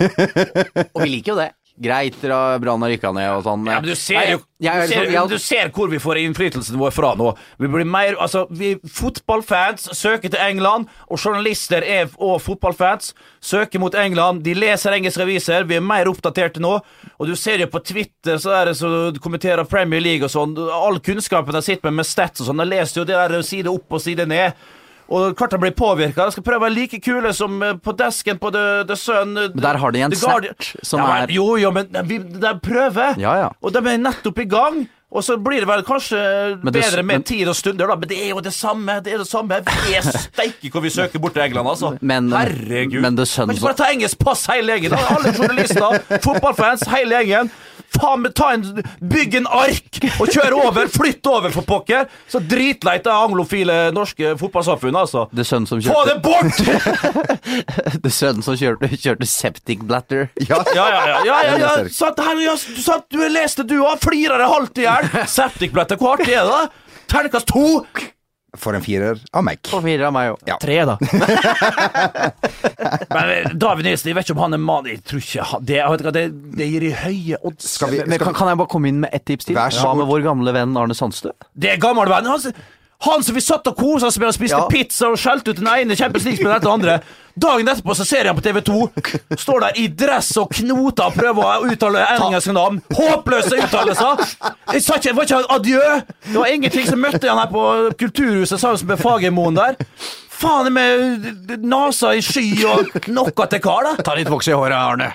Og 0.95 1.03
vi 1.05 1.09
liker 1.19 1.33
jo 1.35 1.39
det. 1.41 1.51
Greit, 1.83 2.15
Brann 2.23 2.81
har 2.83 2.89
rykka 2.91 3.13
ned 3.13 3.31
og 3.37 3.43
sånn. 3.45 3.67
Ja, 3.69 3.81
men 3.81 3.89
du 3.91 3.95
ser 3.95 4.31
jo 4.31 4.39
jeg- 4.59 4.89
ser, 4.89 5.03
jeg- 5.05 5.13
jeg- 5.13 5.29
du 5.29 5.39
ser 5.39 5.69
hvor 5.69 5.91
vi 5.91 5.99
får 5.99 6.17
innflytelsen 6.25 6.77
vår 6.79 6.91
fra 6.93 7.15
nå. 7.15 7.37
Vi 7.59 7.67
blir 7.69 7.85
mer, 7.85 8.15
altså 8.17 8.47
vi 8.51 8.77
Fotballfans 8.77 9.89
søker 9.93 10.31
til 10.31 10.39
England, 10.41 10.87
og 11.11 11.19
journalister 11.19 11.83
er, 11.85 12.09
og 12.19 12.41
fotballfans 12.41 13.13
søker 13.43 13.79
mot 13.79 13.95
England. 13.95 14.43
De 14.43 14.55
leser 14.55 14.93
engelske 14.97 15.23
aviser. 15.23 15.65
Vi 15.67 15.77
er 15.77 15.81
mer 15.85 16.07
oppdaterte 16.07 16.59
nå. 16.61 16.81
Og 17.21 17.27
du 17.27 17.35
ser 17.37 17.59
jo 17.59 17.67
på 17.67 17.83
Twitter 17.85 18.37
så 18.39 18.53
er 18.63 18.65
det 18.67 18.77
så 18.77 19.13
kommenterer 19.21 19.69
Premier 19.69 20.01
League 20.01 20.25
og 20.25 20.31
sånn. 20.31 20.57
All 20.73 20.99
kunnskapen 20.99 21.53
de 21.53 21.63
sitter 21.63 21.91
med 21.91 21.97
med 21.97 22.07
stats 22.07 22.41
og 22.41 22.47
sånn. 22.49 22.59
de 22.59 22.65
leser 22.77 23.01
jo 23.01 23.05
det 23.05 23.17
der 23.31 23.43
side 23.43 23.67
opp 23.73 23.91
og 23.93 24.01
side 24.01 24.27
ned. 24.27 24.53
Og 25.09 25.37
klart 25.39 25.53
jeg 25.55 25.61
blir 25.63 25.71
påvirka. 25.79 26.31
Skal 26.35 26.43
prøve 26.43 26.59
å 26.59 26.65
være 26.67 26.75
like 26.75 26.99
kule 27.05 27.31
som 27.37 27.61
eh, 27.63 27.77
på 27.79 27.93
desken 27.97 28.41
på 28.43 28.51
The, 28.51 28.65
The 28.89 28.97
Sun. 28.99 29.35
Men 29.39 29.63
der 29.63 29.79
har 29.79 29.93
de 29.95 30.01
en 30.03 30.11
snert 30.19 30.73
som 30.83 30.99
ja, 31.01 31.07
men, 31.07 31.23
er- 31.29 31.35
Jo, 31.37 31.57
jo, 31.63 31.71
men 31.71 31.87
vi, 32.09 32.19
det 32.19 32.45
er 32.51 32.59
prøve. 32.59 33.13
Ja, 33.23 33.37
ja. 33.45 33.49
Og 33.63 33.73
de 33.73 33.85
er 33.87 33.99
nettopp 34.03 34.39
i 34.43 34.49
gang. 34.51 34.87
Og 35.17 35.23
så 35.23 35.37
blir 35.39 35.63
det 35.63 35.69
vel 35.71 35.85
kanskje 35.87 36.19
det- 36.65 36.73
bedre 36.75 37.03
med 37.07 37.21
men- 37.21 37.23
tid 37.23 37.47
og 37.49 37.55
stunder, 37.55 37.87
da. 37.87 37.95
Men 37.97 38.09
det 38.11 38.19
er 38.19 38.33
jo 38.35 38.41
det 38.43 38.53
samme. 38.53 38.99
Det 39.07 39.15
er 39.15 39.19
det 39.23 39.29
samme. 39.31 39.61
Vi 39.87 39.95
er 39.95 40.03
steike 40.27 40.73
hvor 40.75 40.83
vi 40.83 40.91
søker 40.91 41.23
bort 41.23 41.33
til 41.39 41.43
England, 41.47 41.69
altså. 41.71 41.93
Men- 42.03 42.33
Herregud. 42.35 43.01
men 43.01 43.15
det 43.17 43.29
skjønner- 43.31 43.55
Kan 43.55 43.61
ikke 43.63 43.69
bare 43.71 43.79
ta 43.85 43.93
engelsk 43.95 44.19
pass 44.19 44.43
hele 44.51 44.75
gjengen? 44.75 44.99
Alle 44.99 45.33
journalister, 45.39 46.03
fotballfans, 46.27 46.83
hele 46.91 47.23
gjengen. 47.23 47.51
Faen 47.95 48.23
meg, 48.25 48.35
ta 48.37 48.51
en, 48.57 48.65
Bygg 49.01 49.37
en 49.41 49.47
ark 49.47 50.01
og 50.21 50.33
kjør 50.33 50.57
over! 50.59 50.91
Flytt 50.93 51.27
over, 51.31 51.53
for 51.55 51.67
pokker! 51.69 52.09
Så 52.31 52.41
dritleit 52.43 53.05
det 53.07 53.13
anglofile 53.15 53.77
norske 53.95 54.35
fotballsamfunnet, 54.41 54.99
altså. 55.07 55.27
Det 55.33 55.45
er 55.45 55.51
sønnen 55.51 55.71
som 55.71 55.81
kjørte 55.81 55.95
Få 55.95 56.05
det 56.11 56.17
bort! 56.25 56.61
Det 58.03 58.11
er 58.11 58.15
sønnen 58.15 58.45
som 58.45 58.57
kjørte, 58.59 58.91
kjørte 58.97 59.29
septic 59.31 59.85
blatter. 59.87 60.29
Ja, 60.49 60.61
Ja, 60.75 60.89
ja, 60.91 61.05
ja. 61.07 61.21
ja, 61.25 61.39
ja, 61.47 61.57
ja. 61.63 61.71
Satt 61.93 62.21
her, 62.21 62.41
ja, 62.43 62.57
satt, 62.59 63.07
du 63.13 63.23
leste 63.31 63.65
du 63.67 63.79
òg. 63.83 64.01
Flirer 64.03 64.43
deg 64.43 64.53
halvt 64.53 64.83
i 64.83 64.87
hjel. 64.87 65.71
blatter, 65.73 66.01
hvor 66.01 66.19
artig 66.19 66.37
er 66.37 66.47
det? 66.51 66.63
Terningkast 67.11 67.49
to. 67.53 67.67
For 68.61 68.77
en 68.77 68.85
firer 68.85 69.21
av 69.37 69.45
meg. 69.47 69.61
Og 69.73 69.85
firer 69.85 70.07
av 70.09 70.15
meg 70.17 70.33
òg. 70.35 70.43
Ja. 70.49 70.57
Tre, 70.63 70.79
da. 70.89 70.97
Men 73.17 73.33
eh, 73.33 73.51
David 73.57 73.89
Nilsen, 73.89 74.11
jeg 74.11 74.19
vet 74.19 74.29
ikke 74.29 74.37
om 74.37 74.43
han 74.45 74.57
er 74.57 74.63
mann 74.63 74.87
Jeg 74.89 75.01
tror 75.07 75.23
ikke 75.23 75.47
han 75.51 75.67
Det, 75.67 75.81
det, 76.17 76.25
det 76.61 76.69
gir 76.71 76.87
i 76.89 76.95
høye 77.03 77.41
odds. 77.43 77.69
Skal 77.77 77.93
vi, 77.93 78.03
Men 78.07 78.21
kan, 78.23 78.37
kan 78.37 78.51
jeg 78.53 78.61
bare 78.63 78.73
komme 78.73 78.93
inn 78.93 79.03
med 79.05 79.15
ett 79.17 79.27
tips 79.29 79.49
til? 79.49 79.59
Hva 79.59 79.93
med 79.99 80.09
vår 80.11 80.25
gamle 80.27 80.55
venn 80.57 80.77
Arne 80.79 80.97
Sandstø? 80.97 81.35
Det 81.55 81.75
er 81.75 81.83
gammelvenn. 81.83 82.29
Han, 82.31 82.41
han 83.05 83.23
som 83.23 83.35
vi 83.37 83.41
satt 83.45 83.67
og 83.69 83.77
kosa 83.77 84.07
oss 84.09 84.17
med 84.19 84.29
og 84.31 84.35
spiste 84.35 84.57
Ja. 84.57 84.67
pizza 84.73 85.11
og 85.13 85.19
skjelte 85.21 85.51
ut 85.53 85.57
den 85.61 85.69
ene 85.69 85.97
Champions 85.97 86.25
League-spilleren 86.25 86.57
etter 86.57 86.71
den 86.71 86.81
andre. 86.81 87.01
Dagen 87.37 87.69
etterpå 87.69 87.95
så 87.95 88.07
ser 88.09 88.25
jeg 88.25 88.33
han 88.33 88.39
på 88.39 88.45
TV2. 88.47 89.37
Står 89.37 89.61
der 89.61 89.77
i 89.77 89.87
dress 89.93 90.31
og 90.41 90.49
knoter 90.57 91.05
og 91.11 91.15
prøver 91.19 91.45
å 91.45 91.69
uttale 91.69 92.07
engelske 92.17 92.55
navn. 92.57 92.81
Håpløse 92.97 93.59
uttalelser! 93.61 94.23
Jeg 94.73 94.83
sa 94.83 94.97
ikke, 94.97 95.11
det 95.11 95.17
var 95.17 95.29
ikke 95.29 95.43
adjø. 95.59 95.83
Det 96.31 96.39
var 96.41 96.47
ingenting 96.55 96.87
som 96.89 97.03
møtte 97.05 97.29
han 97.29 97.39
her 97.43 97.51
på 97.53 97.67
Kulturhuset 98.01 98.61
sammen 98.63 98.89
med 98.89 99.03
Fagermoen 99.05 99.55
der. 99.61 99.77
Faen 100.37 100.73
med 100.73 101.53
nasa 101.65 102.15
i 102.17 102.21
sky 102.25 102.65
og 102.69 102.97
noe 103.09 103.47
til 103.53 103.61
kar, 103.65 103.85
da. 103.91 103.95
Ta 104.05 104.17
litt 104.17 104.29
voks 104.33 104.49
i 104.49 104.57
håret, 104.57 104.77
Arne. 104.77 105.13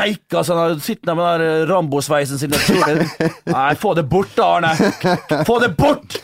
Steike, 0.00 0.36
altså. 0.40 0.56
Han 0.58 0.80
sitter 0.82 1.10
der 1.12 1.18
med 1.18 1.40
den 1.44 1.68
Rambo-sveisen 1.70 2.38
sin. 2.40 2.50
Jeg 2.56 2.60
tror 2.66 2.84
det- 2.88 3.30
Nei, 3.54 3.74
få 3.78 3.94
det 3.98 4.04
bort, 4.10 4.32
da, 4.36 4.48
Arne. 4.56 4.72
Få 5.46 5.58
det 5.62 5.70
bort! 5.76 6.16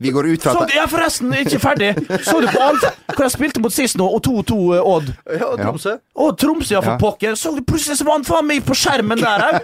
Vi 0.00 0.10
går 0.14 0.26
ut 0.34 0.42
fra 0.42 0.52
Så, 0.54 0.64
jeg 0.72 0.82
er 0.82 0.88
forresten 0.90 1.32
ikke 1.40 1.58
ferdig. 1.62 1.90
Så 2.24 2.40
du 2.40 2.46
på 2.50 2.60
alt 2.62 2.84
hvor 3.14 3.22
jeg 3.26 3.32
spilte 3.34 3.60
mot 3.62 3.72
sist 3.72 3.96
nå, 4.00 4.06
og 4.16 4.22
2-2 4.26 4.56
eh, 4.76 4.88
Odd? 4.94 5.10
Ja, 5.38 5.50
Tromsø. 5.60 5.92
Å, 6.18 6.30
Tromsø, 6.40 6.74
ja, 6.74 6.80
for 6.84 6.94
Ja. 6.94 6.98
pokker. 7.00 7.36
Så 7.38 7.52
plutselig 7.64 7.98
så 8.00 8.06
var 8.08 8.18
han 8.18 8.24
faen 8.26 8.46
meg 8.48 8.64
på 8.66 8.74
skjermen 8.78 9.20
der 9.22 9.44
òg. 9.48 9.58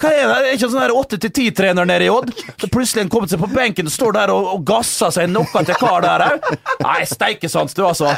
Hva 0.00 0.10
er 0.12 0.26
det? 0.30 0.36
Er 0.38 0.50
ikke 0.54 0.68
en 0.68 0.74
sånn 0.74 0.84
der 0.84 0.94
8-10-trener 0.96 1.86
nede 1.88 2.06
i 2.08 2.12
Odd? 2.12 2.32
Så 2.60 2.70
plutselig 2.72 3.04
han 3.04 3.12
kommet 3.12 3.30
seg 3.34 3.40
på 3.42 3.50
benken 3.54 3.86
og 3.90 3.94
står 3.94 4.16
der 4.18 4.32
og, 4.34 4.48
og 4.56 4.64
gasser 4.68 5.12
seg 5.14 5.28
noe 5.32 5.64
til 5.64 5.78
kar 5.80 6.04
der 6.04 6.26
òg. 6.30 6.48
Nei, 6.84 7.00
steikesans, 7.08 7.74
du, 7.76 7.84
altså. 7.86 8.12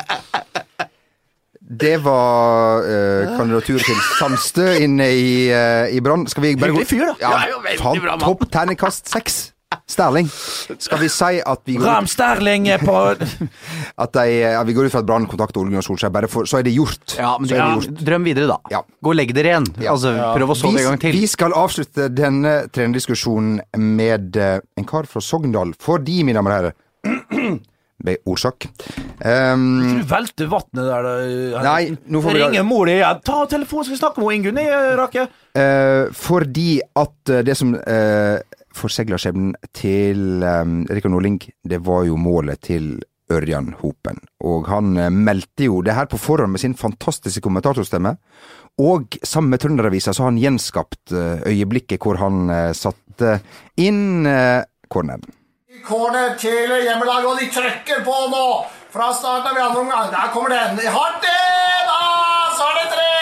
Det 1.66 1.96
var 2.04 2.84
uh, 2.86 3.34
kandidatur 3.34 3.82
til 3.82 3.98
Sandstø 4.20 4.68
inne 4.84 5.08
i, 5.10 5.50
uh, 5.50 5.90
i 5.90 5.98
Brann. 6.00 6.26
Skal 6.30 6.44
vi 6.44 6.54
bare 6.54 6.70
gå 6.70 6.84
Hyggelig 6.84 6.92
fyr, 6.92 7.10
da. 7.10 7.16
Ja, 7.20 7.58
Ja, 7.82 8.00
bra. 8.04 8.16
Topp 8.22 8.46
terningkast 8.54 9.10
seks. 9.10 9.50
Sterling. 9.90 10.28
Skal 10.78 11.00
vi 11.00 11.08
si 11.10 11.40
at 11.42 11.60
vi 11.66 11.74
går 11.78 11.86
Ram 11.86 12.06
Sterling 12.10 12.68
på 12.82 12.94
at 14.02 14.14
de, 14.14 14.24
ja, 14.30 14.62
vi 14.66 14.74
går 14.76 14.86
ut 14.86 14.94
fra 14.94 15.02
at 15.02 15.08
Brann 15.08 15.26
kontakter 15.30 15.60
Ole 15.60 15.72
Gunnar 15.72 15.84
Solskjær, 15.86 16.12
bare 16.14 16.30
for, 16.30 16.46
så 16.46 16.60
er 16.60 16.66
det 16.66 16.74
gjort. 16.74 17.16
Ja, 17.18 17.34
men 17.42 17.50
ja, 17.50 17.68
gjort. 17.74 18.02
drøm 18.06 18.26
videre, 18.26 18.46
da. 18.54 18.58
Ja. 18.72 18.82
Gå 19.02 19.12
og 19.12 19.18
legg 19.18 19.34
dere 19.36 19.52
igjen. 19.52 19.68
Altså, 19.90 20.14
Prøv 20.38 20.54
å 20.54 20.58
sove 20.58 20.82
en 20.82 20.90
gang 20.92 21.02
til. 21.02 21.18
Vi 21.18 21.26
skal 21.30 21.54
avslutte 21.58 22.08
denne 22.14 22.56
trenerdiskusjonen 22.74 23.60
med 23.98 24.38
uh, 24.38 24.58
en 24.78 24.88
kar 24.88 25.10
fra 25.10 25.22
Sogndal. 25.22 25.74
Fordi, 25.82 26.22
mine 26.26 26.38
damer 26.38 26.54
og 26.54 26.60
herrer 26.60 26.78
ordsak. 28.26 28.68
Um, 29.24 29.98
Du 29.98 30.02
velter 30.04 30.46
vannet 30.46 30.84
der. 30.84 31.02
da. 31.02 31.62
Nei, 31.62 31.96
nå 32.06 32.20
får 32.22 32.32
vi 32.32 32.38
da- 32.38 32.48
Ringe 32.50 32.62
mor 32.62 32.86
di 32.86 32.92
igjen. 32.92 33.20
Ta 33.24 33.46
telefonen, 33.46 33.84
skal 33.84 33.96
vi 33.96 34.02
snakke 34.02 34.18
med 34.22 34.36
Ingunn, 34.36 34.58
eh, 34.58 34.96
Rakke. 34.96 35.28
Eh, 35.54 36.12
fordi 36.12 36.80
at 36.94 37.30
eh, 37.30 37.42
det 37.42 37.56
som 37.56 37.74
uh, 37.74 38.38
forsegla 38.76 39.16
skjebnen 39.16 39.54
til 39.72 40.42
um, 40.44 40.84
Rikard 40.90 41.10
Nordling, 41.12 41.40
det 41.64 41.80
var 41.80 42.04
jo 42.04 42.16
målet 42.16 42.60
til 42.60 42.98
Ørjan 43.32 43.72
Hopen. 43.80 44.20
Og 44.44 44.68
han 44.70 44.96
eh, 44.96 45.10
meldte 45.10 45.64
jo 45.66 45.80
det 45.82 45.94
her 45.96 46.06
på 46.06 46.18
forhånd 46.20 46.52
med 46.52 46.60
sin 46.62 46.74
fantastiske 46.78 47.40
kommentatorstemme. 47.42 48.16
Og 48.78 49.16
sammen 49.24 49.50
med 49.50 49.62
Trønderavisa 49.62 50.12
så 50.12 50.22
har 50.26 50.30
han 50.30 50.38
gjenskapt 50.38 51.10
eh, 51.16 51.42
øyeblikket 51.48 51.98
hvor 52.04 52.20
han 52.20 52.50
eh, 52.52 52.72
satte 52.76 53.38
inn 53.80 54.26
uh, 54.28 54.62
corneren. 54.92 55.24
Corner 55.88 56.34
til 56.38 56.82
hjemmelaget, 56.82 57.26
og 57.26 57.38
de 57.40 57.46
trykker 57.54 58.04
på 58.04 58.16
nå. 58.32 58.46
Fra 58.94 59.12
starten 59.14 59.58
av 59.58 59.68
andre 59.68 59.80
omgang. 59.80 60.10
Der 60.10 60.30
kommer 60.34 60.50
den. 60.50 60.80
Hardt 60.96 61.26
inn! 61.30 61.90
Ah, 61.92 62.46
så 62.56 62.62
er 62.70 62.76
det 62.80 62.88
tre! 62.94 63.12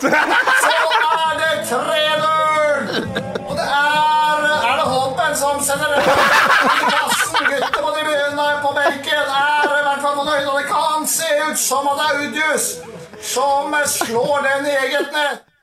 Så 0.00 0.72
er 1.20 1.34
det 1.42 1.52
3-0! 1.70 2.82
Og 3.48 3.54
det 3.58 3.68
er 3.68 4.44
Er 4.70 4.76
det 4.80 4.88
Håpen 4.94 5.36
som 5.36 5.62
sender 5.62 5.94
den 5.94 6.02
i 6.02 6.90
kassen? 6.96 7.46
Gutter 7.50 7.80
på 7.82 7.90
tribunen 7.96 8.60
på 8.66 8.74
benken 8.80 9.24
er 9.38 9.78
i 9.78 9.86
hvert 9.86 10.02
fall 10.02 10.18
fornøyd, 10.20 10.46
og 10.46 10.58
det 10.58 10.66
kan 10.74 11.06
se 11.16 11.30
ut 11.50 11.58
som 11.68 11.88
at 11.92 12.02
det 12.02 12.10
er 12.10 12.22
Udjus 12.26 12.66
som 13.24 13.74
slår 13.86 14.42
den 14.42 14.66
i 14.66 14.76
eget 14.84 15.12
nett. 15.12 15.53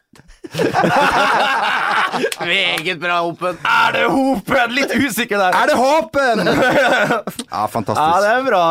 Meget 2.40 3.00
bra, 3.00 3.20
Hopen. 3.22 3.58
Er 3.64 3.94
det 3.96 4.06
Hopen? 4.12 4.74
Litt 4.76 4.92
usikker 4.96 5.38
der. 5.40 5.56
Er 5.56 5.72
det 5.72 5.78
Hopen? 5.80 6.44
Ja, 7.52 7.68
fantastisk. 7.68 8.02
Ja, 8.02 8.22
det 8.24 8.30
er 8.36 8.44
bra. 8.48 8.66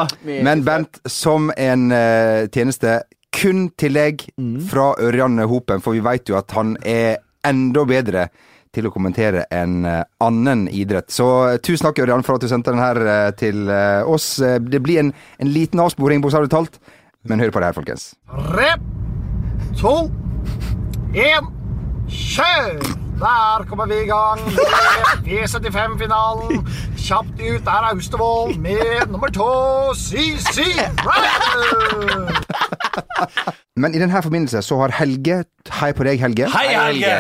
Men 0.45 0.65
Bent, 0.65 1.01
som 1.09 1.51
en 1.57 1.91
uh, 1.93 2.49
tjeneste 2.53 3.01
kun 3.37 3.69
tillegg 3.79 4.25
deg 4.37 4.67
fra 4.69 4.95
Ørjan 5.01 5.39
Hopen, 5.49 5.83
for 5.85 5.95
vi 5.95 6.03
veit 6.05 6.29
jo 6.29 6.39
at 6.39 6.51
han 6.57 6.75
er 6.83 7.21
enda 7.47 7.85
bedre 7.89 8.29
til 8.75 8.87
å 8.87 8.93
kommentere 8.95 9.45
en 9.55 9.85
eh, 9.89 10.03
annen 10.23 10.69
idrett. 10.69 11.11
Så 11.11 11.27
eh, 11.49 11.59
tusen 11.63 11.89
takk, 11.89 12.03
Ørjan, 12.05 12.23
for 12.27 12.37
at 12.37 12.45
du 12.45 12.51
sendte 12.51 12.75
den 12.75 12.83
her 12.83 13.31
til 13.39 13.71
oss. 14.07 14.37
Det 14.43 14.83
blir 14.83 15.01
en, 15.03 15.13
en 15.43 15.51
liten 15.51 15.83
avsporing, 15.83 16.23
bokstavelig 16.23 16.53
talt, 16.53 16.79
men 17.27 17.43
hør 17.43 17.55
på 17.55 17.63
det 17.63 17.71
her, 17.71 17.79
folkens. 17.79 18.11
Tre, 18.51 18.75
to, 19.81 19.95
én, 21.15 21.51
kjør! 22.11 22.81
Der 23.21 23.65
kommer 23.69 23.85
vi 23.91 23.99
i 24.01 24.07
gang 24.09 24.41
med 24.47 24.61
V75-finalen. 25.29 26.63
Kjapt 26.97 27.41
ut 27.43 27.67
er 27.69 27.89
Austevoll 27.91 28.55
med 28.65 29.11
nummer 29.13 29.29
to, 29.35 29.49
CC 29.93 30.65
Rider. 31.05 32.41
Men 33.77 33.95
i 33.95 34.01
denne 34.01 34.23
forbindelse 34.25 34.63
så 34.65 34.79
har 34.83 34.95
Helge 35.01 35.43
Hei 35.81 35.91
på 35.97 36.07
deg, 36.09 36.21
Helge. 36.23 36.49
Hei, 36.55 36.69
Helge. 36.73 37.13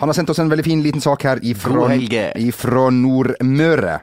Han 0.00 0.10
har 0.10 0.16
sendt 0.16 0.32
oss 0.32 0.40
en 0.42 0.48
veldig 0.50 0.64
fin 0.66 0.80
liten 0.82 1.04
sak 1.04 1.22
her 1.28 1.38
ifra, 1.46 1.92
ifra 2.40 2.88
Nordmøre. 2.92 3.98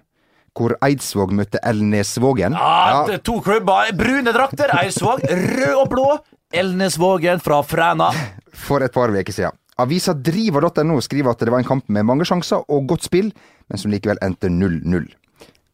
Hvor 0.58 0.76
Eidsvåg 0.84 1.32
møtte 1.36 1.62
Elnesvågen. 1.64 2.54
Ja, 2.60 3.02
det 3.08 3.18
er 3.18 3.24
to 3.26 3.38
klubber. 3.44 3.90
Brune 3.98 4.34
drakter, 4.36 4.72
Eidsvåg. 4.82 5.24
Rød 5.32 5.76
og 5.80 5.90
blå. 5.94 6.08
Elnesvågen 6.54 7.40
fra 7.40 7.62
Fræna. 7.64 8.12
for 8.54 8.84
et 8.84 8.92
par 8.94 9.10
uker 9.10 9.32
siden. 9.34 9.56
Avisa 9.80 10.14
driver.no 10.14 11.00
skriver 11.02 11.32
at 11.32 11.42
det 11.42 11.52
var 11.52 11.62
en 11.64 11.68
kamp 11.68 11.88
med 11.90 12.06
mange 12.06 12.28
sjanser 12.28 12.66
og 12.68 12.90
godt 12.92 13.08
spill, 13.08 13.32
men 13.72 13.80
som 13.80 13.92
likevel 13.94 14.20
endte 14.26 14.52
0-0. 14.52 15.08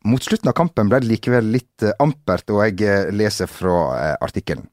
Mot 0.07 0.23
slutten 0.23 0.51
av 0.51 0.55
kampen 0.55 0.87
ble 0.91 1.01
det 1.03 1.09
likevel 1.09 1.49
litt 1.51 1.83
eh, 1.83 1.95
ampert, 2.03 2.47
og 2.53 2.61
jeg 2.63 2.85
eh, 2.85 3.09
leser 3.11 3.49
fra 3.49 3.77
eh, 3.97 4.13
artikkelen. 4.23 4.67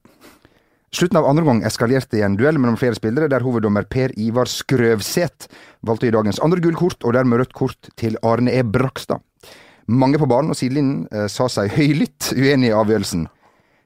Slutten 0.95 1.19
av 1.19 1.27
andre 1.27 1.43
gang 1.43 1.63
eskalerte 1.67 2.21
i 2.21 2.23
en 2.23 2.37
duell 2.39 2.59
mellom 2.61 2.77
flere 2.79 2.95
spillere, 2.95 3.27
der 3.27 3.43
hoveddommer 3.43 3.83
Per 3.91 4.13
Ivar 4.21 4.47
Skrøvseth 4.47 5.49
valgte 5.83 6.07
i 6.07 6.13
dagens 6.15 6.39
andre 6.45 6.61
gullkort, 6.63 7.01
og 7.03 7.17
dermed 7.17 7.41
rødt 7.41 7.55
kort 7.57 7.89
til 7.99 8.15
Arne 8.23 8.53
E. 8.53 8.61
Brakstad. 8.63 9.19
Mange 9.91 10.21
på 10.21 10.29
banen 10.29 10.53
og 10.53 10.57
sidelinjen 10.57 11.27
sa 11.29 11.45
seg 11.51 11.75
høylytt 11.75 12.31
uenig 12.33 12.71
i 12.71 12.77
avgjørelsen. 12.77 13.27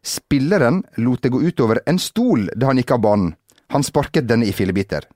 Spilleren 0.05 0.83
lot 1.01 1.25
det 1.25 1.33
gå 1.33 1.41
utover 1.43 1.81
en 1.89 1.99
stol 1.99 2.45
da 2.55 2.69
han 2.69 2.79
gikk 2.79 2.93
av 2.95 3.01
banen. 3.03 3.33
Han 3.73 3.83
sparket 3.83 4.29
denne 4.29 4.47
i 4.47 4.53
fillebiter. 4.55 5.09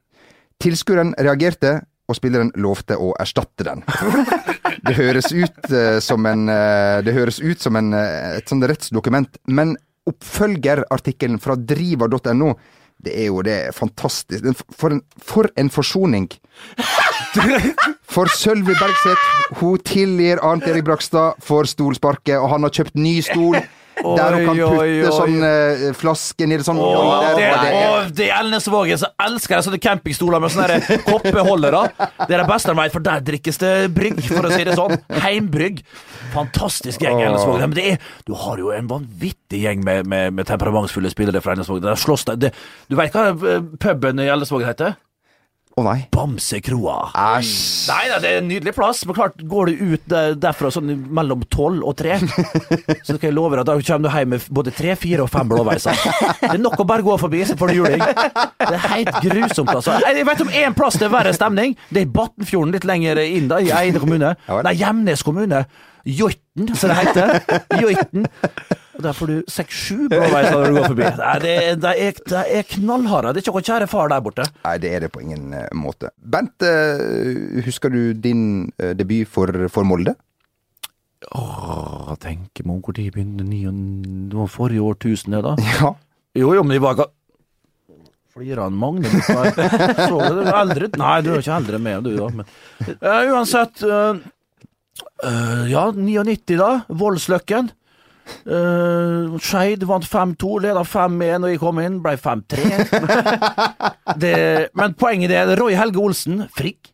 Tilskueren 0.62 1.14
reagerte, 1.18 1.82
og 2.10 2.18
spilleren 2.18 2.52
lovte 2.60 2.98
å 3.00 3.14
erstatte 3.22 3.66
den. 3.66 3.84
Det 4.84 4.98
høres 4.98 5.30
ut 5.32 5.72
uh, 5.72 6.00
som 6.04 6.26
en 6.28 6.50
uh, 6.52 7.00
Det 7.06 7.14
høres 7.16 7.38
ut 7.40 7.62
som 7.64 7.78
en, 7.80 7.94
uh, 7.96 8.36
et 8.36 8.50
sånt 8.52 8.66
rettsdokument, 8.68 9.38
men 9.48 9.78
oppfølgerartikkelen 10.10 11.40
fra 11.40 11.56
driva.no 11.56 12.52
det 13.04 13.14
er 13.20 13.26
jo 13.28 13.42
det 13.44 13.58
fantastisk. 13.76 14.46
For 14.72 14.96
en, 14.96 15.02
for 15.20 15.50
en 15.60 15.70
forsoning! 15.74 16.30
For 18.14 18.30
Sølvi 18.30 18.76
Bergseth, 18.78 19.24
hun 19.58 19.80
tilgir 19.82 20.40
Arnt 20.46 20.68
Erik 20.70 20.86
Brakstad 20.86 21.40
for 21.42 21.66
stolsparket, 21.66 22.36
og 22.38 22.52
han 22.52 22.62
har 22.62 22.74
kjøpt 22.76 23.00
ny 23.00 23.16
stol. 23.26 23.58
Der 24.02 24.36
hun 24.36 24.46
kan 24.48 24.58
putte 24.58 25.12
sånn 25.14 25.36
eh, 25.48 25.84
flaske 25.98 26.48
nedi 26.50 26.66
sånn 26.66 26.80
Åh, 26.82 27.12
der, 27.22 27.36
det, 27.38 27.50
og 27.54 27.62
det 27.64 27.74
er- 27.74 27.92
og 27.94 28.14
det 28.18 28.26
er 28.30 28.40
Elnesvågen 28.42 28.98
som 29.04 29.14
elsker 29.26 29.62
sånne 29.66 29.80
campingstoler 29.84 30.42
med 30.44 30.52
sånne 30.52 30.68
der 30.80 31.04
koppeholdere. 31.10 31.84
Det 32.26 32.32
er 32.34 32.42
det 32.44 32.48
beste 32.50 32.74
de 32.74 32.78
vet, 32.82 32.92
for 32.96 33.06
der 33.06 33.22
drikkes 33.30 33.62
det 33.62 33.74
brygg, 33.96 34.20
for 34.26 34.50
å 34.50 34.52
si 34.54 34.64
det 34.68 34.76
sånn. 34.80 34.98
Heimbrygg. 35.24 35.84
Fantastisk 36.34 37.04
gjeng, 37.06 37.20
i 37.22 37.28
Elnesvågen. 37.28 37.70
Men 37.70 37.78
det 37.78 37.86
er, 37.94 37.98
du 38.28 38.34
har 38.44 38.58
jo 38.62 38.72
en 38.74 38.88
vanvittig 38.90 39.62
gjeng 39.68 39.84
med, 39.86 40.08
med, 40.10 40.34
med 40.34 40.50
temperamentsfulle 40.50 41.12
spillere 41.14 41.42
fra 41.46 41.54
Elnesvågen. 41.56 41.86
Der 41.86 42.00
slåss 42.02 42.26
de. 42.32 42.38
Det, 42.48 42.54
du 42.90 42.98
veit 43.00 43.14
hva 43.16 43.30
eh, 43.36 43.62
puben 43.80 44.20
i 44.24 44.30
Elnesvågen 44.34 44.68
heter? 44.72 44.98
Å 45.74 45.82
nei. 45.82 46.04
Bamsekroa. 46.14 46.96
Æsj. 47.18 47.54
Nei 47.90 48.04
da, 48.12 48.18
det 48.22 48.30
er 48.30 48.42
en 48.44 48.50
nydelig 48.52 48.76
plass, 48.78 49.00
men 49.10 49.16
klart 49.18 49.40
går 49.50 49.72
du 49.72 49.80
ut 49.96 50.14
derfra 50.38 50.70
sånn 50.74 50.92
mellom 51.18 51.42
tolv 51.50 51.82
og 51.90 51.96
tre, 51.98 52.20
så 53.06 53.16
skal 53.16 53.26
jeg 53.32 53.34
love 53.34 53.58
deg 53.58 53.64
at 53.64 53.72
da 53.72 53.78
kommer 53.80 54.06
du 54.06 54.14
hjem 54.14 54.34
med 54.36 54.46
både 54.54 54.74
tre, 54.78 54.94
fire 55.00 55.26
og 55.26 55.32
fem 55.34 55.50
blåveiser. 55.50 55.98
Det 56.44 56.52
er 56.52 56.62
nok 56.62 56.78
å 56.84 56.86
bare 56.90 57.06
gå 57.06 57.16
forbi, 57.24 57.42
så 57.50 57.58
får 57.58 57.74
du 57.74 57.80
juling. 57.80 58.04
Det 58.06 58.70
er 58.70 58.86
helt 58.92 59.18
grusomt, 59.26 59.74
altså. 59.74 59.98
Jeg 60.06 60.28
vet 60.30 60.46
om 60.46 60.54
én 60.62 60.78
plass 60.78 61.00
det 61.02 61.10
er 61.10 61.16
verre 61.16 61.34
stemning. 61.34 61.74
Det 61.90 62.06
er 62.06 62.14
Batnfjorden, 62.20 62.76
litt 62.78 62.86
lenger 62.86 63.24
inn 63.26 63.50
da, 63.50 63.58
i 63.64 63.74
Eide 63.74 64.04
kommune. 64.04 64.36
Nei, 64.54 64.76
Gjemnes 64.78 65.26
kommune. 65.26 65.66
Joiten, 66.04 66.68
som 66.76 66.92
det 66.92 67.00
heter. 67.00 67.38
Joiten. 67.80 68.26
Og 68.94 69.02
Der 69.02 69.16
får 69.18 69.30
du 69.32 69.38
seks-sju 69.50 70.08
blåveiser 70.12 70.54
når 70.54 70.68
du 70.70 70.76
går 70.78 70.88
forbi. 70.92 71.06
Nei, 71.24 71.38
det, 71.42 71.54
er- 71.64 71.80
det, 71.82 71.94
er, 72.08 72.20
det 72.30 72.44
er 72.60 72.68
knallharde. 72.76 73.32
Det 73.34 73.42
er 73.42 73.46
ikke 73.48 73.56
noen 73.58 73.68
kjære 73.70 73.88
far 73.90 74.12
der 74.14 74.22
borte. 74.26 74.46
Nei, 74.68 74.76
det 74.84 74.92
er 74.94 75.06
det 75.06 75.10
på 75.16 75.24
ingen 75.24 75.56
eh, 75.58 75.66
måte. 75.78 76.12
Bent, 76.36 76.62
eh, 76.68 77.64
husker 77.66 77.90
du 77.94 78.14
din 78.14 78.44
eh, 78.78 78.94
debut 79.00 79.26
for, 79.34 79.50
for 79.74 79.88
Molde? 79.90 80.14
Åh, 81.34 82.14
tenker 82.22 82.66
meg 82.68 82.84
om 82.84 82.96
de 82.98 83.06
begynte 83.16 83.46
ni 83.48 83.62
Det 84.30 84.36
var 84.36 84.50
forrige 84.52 84.84
årtusen, 84.84 85.34
det, 85.38 85.44
da. 85.46 85.56
Ja. 85.80 85.94
Jo, 86.36 86.50
jo, 86.58 86.64
men 86.66 86.74
de 86.76 86.82
var. 86.84 87.04
Flirer 88.34 88.64
han 88.66 88.74
Magne? 88.78 89.06
Så 89.30 90.18
du 90.18 90.40
det? 90.42 90.54
Eldre? 90.54 90.88
Nei, 90.98 91.18
du 91.22 91.32
er 91.36 91.42
ikke 91.44 91.58
eldre 91.60 91.78
enn 91.78 91.86
meg, 91.86 92.00
du, 92.06 92.14
da. 92.18 92.30
Men, 92.34 92.54
uh, 93.02 93.20
uansett 93.34 93.84
Uh, 93.86 94.18
uh, 95.26 95.64
Ja, 95.70 95.88
99, 95.94 96.58
da. 96.60 96.72
Voldsløkken. 96.90 97.70
Uh, 98.44 99.36
Skeid 99.44 99.84
vant 99.88 100.08
5-2, 100.08 100.54
leda 100.64 100.84
5-1 100.88 101.44
når 101.44 101.54
jeg 101.54 101.62
kom 101.64 101.80
inn, 101.84 102.00
ble 102.04 102.16
5-3. 102.20 102.72
Men 104.80 104.98
poenget 105.00 105.32
er 105.36 105.56
Roy 105.60 105.76
Helge 105.80 106.02
Olsen, 106.04 106.46
Frigg. 106.56 106.94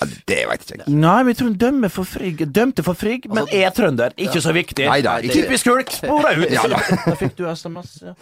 Ja, 0.00 0.06
det 0.26 0.38
veit 0.50 0.64
ikke. 0.74 0.86
Nei, 0.90 1.18
men 1.22 1.28
jeg 1.30 1.36
tror 1.38 1.52
han 1.62 1.84
for 1.92 2.08
Frigg. 2.08 2.40
Dømte 2.50 2.82
for 2.82 2.98
Frigg, 2.98 3.28
men 3.30 3.46
er 3.54 3.70
trønder. 3.70 4.10
Ikke 4.18 4.40
så 4.42 4.50
viktig. 4.52 4.88
Neida, 4.90 5.20
ikke- 5.22 5.44
Typisk 5.44 5.68
hulk. 5.70 5.92
Spora 5.94 6.32
ut. 6.34 6.50
Ja 6.50 6.64
da. 6.66 6.80
Da 7.06 7.14
fikk 7.14 7.36
du 7.38 7.46
SMS. 7.46 8.02
Ja. 8.02 8.14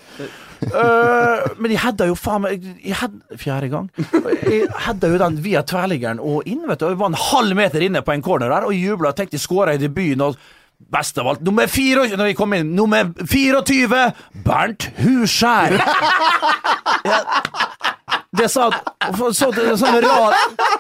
Uh, 0.68 1.48
men 1.57 1.72
jeg 1.72 1.81
hadde 1.81 2.11
jo 2.11 2.14
faen 2.14 2.44
meg 2.44 2.66
Fjerde 3.40 3.70
gang. 3.72 3.88
Jeg 4.44 4.68
hadde 4.85 5.09
jo 5.14 5.18
den 5.25 5.40
via 5.42 5.62
tverrliggeren 5.64 6.20
og 6.20 6.44
inn, 6.46 6.66
vet 6.68 6.79
du. 6.83 6.90
Jeg 6.92 7.01
var 7.01 7.09
en 7.14 7.22
halv 7.31 7.57
meter 7.57 7.81
inne 7.88 8.05
på 8.05 8.12
en 8.12 8.22
corner 8.22 8.53
der 8.53 8.68
og 8.68 8.77
jubla 8.77 9.14
og 9.14 9.16
tenkte 9.16 9.40
jeg 9.40 9.46
skåra 9.46 9.72
i 9.72 9.81
debuten. 9.81 10.20
og 10.29 10.37
Best 10.90 11.18
av 11.18 11.29
alt, 11.29 11.42
nummer 11.47 11.66
24 11.71 12.16
Når 12.18 12.33
vi 12.33 12.35
kom 12.38 12.53
inn, 12.57 12.75
nummer 12.77 13.12
24 13.23 14.03
Bernt 14.47 14.90
Huskjær! 15.03 15.79
Ja, 17.03 17.18
det 18.38 18.47
satt 18.53 18.77
så, 19.35 19.49
sånn 19.51 19.97
rad, 20.05 20.35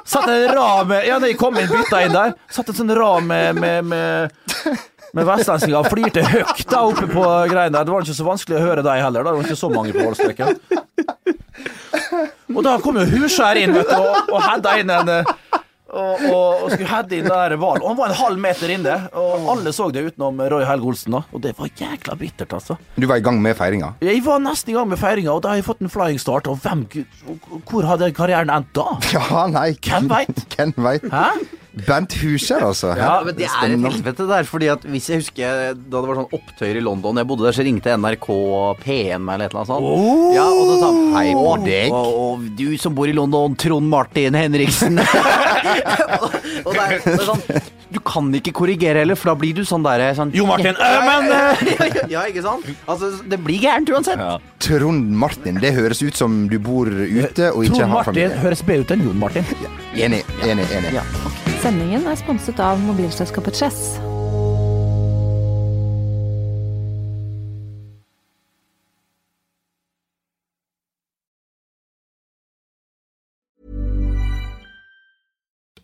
Satt 0.08 0.28
en 0.30 0.44
rad 0.54 0.86
med 0.88 1.06
Ja, 1.08 1.18
da 1.20 1.26
jeg 1.28 1.38
kom 1.40 1.56
inn, 1.58 1.66
bytta 1.68 2.04
inn 2.06 2.14
der, 2.14 2.36
satt 2.52 2.70
en 2.70 2.78
sånn 2.78 2.94
rad 2.94 3.26
med, 3.26 3.58
med, 3.58 3.90
med 3.90 4.78
med 5.12 5.26
vestlendinger 5.28 5.84
flirte 5.92 6.22
høyt 6.24 6.62
da 6.70 6.78
oppe 6.88 7.04
på 7.10 7.22
greiene 7.50 7.74
der. 7.74 7.84
Det 7.84 7.92
var 7.92 8.06
ikke 8.06 8.16
så 8.16 8.24
vanskelig 8.24 8.56
å 8.56 8.62
høre 8.64 8.84
deg 8.86 9.02
heller. 9.04 9.26
da. 9.26 9.34
Det 9.34 9.42
var 9.42 9.50
ikke 9.50 9.60
så 9.60 9.68
mange 9.68 9.92
på 9.92 10.06
Voldstreken. 10.06 10.48
Og 12.56 12.64
da 12.64 12.78
kom 12.80 12.96
jo 13.00 13.04
Huskjær 13.10 13.60
inn, 13.60 13.74
vet 13.76 13.88
du, 13.90 13.96
og, 13.98 14.32
og 14.32 14.40
hadde 14.44 14.72
inn 14.80 14.92
en 14.92 15.10
eh, 15.12 15.32
og, 15.92 16.22
og, 16.28 16.62
og 16.64 16.70
skulle 16.72 16.88
heade 16.88 17.18
inn 17.18 17.28
der 17.28 17.54
hvalen. 17.60 17.84
Han 17.84 17.98
var 17.98 18.12
en 18.12 18.18
halv 18.18 18.40
meter 18.40 18.72
inne, 18.72 18.96
og 19.12 19.48
alle 19.52 19.72
så 19.76 19.90
det 19.92 20.06
utenom 20.08 20.40
Roy 20.52 20.64
Helge 20.68 20.88
Olsen. 20.92 21.16
da 21.16 21.22
Og 21.32 21.42
det 21.44 21.54
var 21.58 21.68
jækla 21.78 22.16
bittert, 22.20 22.54
altså. 22.56 22.78
Du 22.96 23.06
var 23.10 23.20
i 23.20 23.24
gang 23.24 23.40
med 23.44 23.56
feiringa? 23.58 23.92
Jeg 24.04 24.22
var 24.24 24.40
nesten 24.42 24.72
i 24.72 24.76
gang 24.78 24.88
med 24.88 25.00
feiringa, 25.00 25.34
og 25.36 25.42
da 25.44 25.52
har 25.52 25.60
jeg 25.60 25.68
fått 25.68 25.84
en 25.84 25.92
flying 25.92 26.20
start. 26.22 26.48
Og 26.48 26.60
hvem 26.64 26.86
Hvor 27.68 27.86
hadde 27.88 28.12
karrieren 28.16 28.52
endt 28.52 28.72
da? 28.76 28.88
Ja, 29.12 29.46
nei. 29.52 29.72
Hvem 29.84 30.08
veit? 30.10 30.46
Hvem 30.56 30.72
veit? 30.80 31.04
Hæ? 31.72 31.84
Bent 31.86 32.12
Huskjær, 32.20 32.66
altså. 32.66 32.90
Ja, 32.98 33.22
men 33.24 33.32
det 33.36 33.46
er 33.48 33.62
et 33.64 33.80
helvete 33.80 34.26
der. 34.28 34.44
Fordi 34.44 34.68
at 34.68 34.82
hvis 34.84 35.08
jeg 35.08 35.22
husker 35.22 35.72
da 35.72 36.02
det 36.02 36.08
var 36.10 36.18
sånn 36.20 36.34
opptøyer 36.36 36.76
i 36.76 36.82
London 36.84 37.16
Jeg 37.16 37.28
bodde 37.30 37.46
der, 37.46 37.56
så 37.56 37.64
ringte 37.64 37.94
NRK 37.96 38.26
P1 38.82 39.16
eller 39.16 39.46
et 39.46 39.54
eller 39.54 39.62
annet 39.62 39.70
sånt. 39.70 39.86
Oh! 39.88 40.34
Ja, 40.36 40.44
og 40.52 40.68
da 40.68 40.74
sa 40.82 40.90
han 40.92 41.14
Hei 41.16 41.32
på 41.32 41.44
«Å, 41.48 41.54
deg. 41.64 41.94
Og, 41.96 42.18
og 42.22 42.50
du 42.58 42.66
som 42.80 42.96
bor 42.96 43.08
i 43.08 43.14
London, 43.16 43.56
Trond 43.56 43.88
Martin 43.88 44.36
Henriksen. 44.36 45.00
og, 46.20 46.26
og 46.28 46.74
det, 46.76 46.82
er, 46.82 46.96
det 47.06 47.14
er 47.14 47.24
sånn 47.30 47.44
Du 47.92 48.00
kan 48.04 48.28
ikke 48.36 48.52
korrigere 48.56 49.04
heller, 49.04 49.16
for 49.16 49.32
da 49.32 49.36
blir 49.40 49.56
du 49.56 49.64
sånn 49.68 49.84
derre 49.86 50.10
sånn, 50.18 50.32
Jo, 50.36 50.44
Martin, 50.48 50.76
øh, 50.76 50.98
men 51.08 51.32
øh. 51.32 51.96
Ja, 52.12 52.26
ikke 52.28 52.44
sant? 52.44 52.68
Altså, 52.84 53.14
det 53.28 53.38
blir 53.44 53.62
gærent 53.64 53.88
uansett. 53.92 54.20
Trond 54.62 55.14
Martin, 55.24 55.60
det 55.62 55.72
høres 55.76 56.02
ut 56.04 56.18
som 56.18 56.44
du 56.52 56.58
bor 56.60 56.88
ute 56.88 57.48
og 57.52 57.64
ikke 57.64 57.80
Trond 57.80 57.96
har 57.96 58.12
Martin 58.12 58.36
høres 58.44 58.64
bedre 58.66 58.84
ut 58.84 58.94
enn 58.96 59.06
Jon 59.08 59.24
Martin. 59.24 59.48
Enig, 59.96 60.20
enig, 60.44 60.68
enig. 60.76 61.40
Sendingen 61.62 62.06
er 62.10 62.16
sponset 62.18 62.58
av 62.58 62.80
mobilselskapet 62.82 63.54
Chess. 63.54 64.00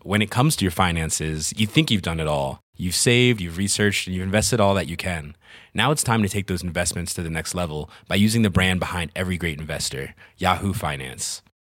When 0.03 0.21
it 0.21 0.31
comes 0.31 0.57
to 0.57 0.65
your 0.65 0.73
finances, 0.73 1.53
you 1.57 1.69
think 1.69 1.93
you've 1.93 2.03
done 2.03 2.19
it 2.19 2.27
all. 2.27 2.59
You've 2.77 2.97
saved, 2.97 3.41
you've 3.41 3.57
researched, 3.57 4.09
and 4.09 4.17
you've 4.17 4.25
invested 4.25 4.59
all 4.59 4.75
that 4.75 4.89
you 4.89 4.97
can. 4.97 5.37
Now 5.75 5.93
it's 5.93 6.03
time 6.03 6.23
to 6.23 6.29
take 6.29 6.49
those 6.49 6.65
investments 6.65 7.15
to 7.15 7.23
the 7.23 7.31
next 7.31 7.55
level 7.55 7.89
by 8.09 8.17
using 8.17 8.43
the 8.43 8.51
brand 8.51 8.81
behind 8.81 9.13
every 9.15 9.37
great 9.37 9.61
investor, 9.61 10.17
Yahoo 10.39 10.73
Finance. 10.73 11.43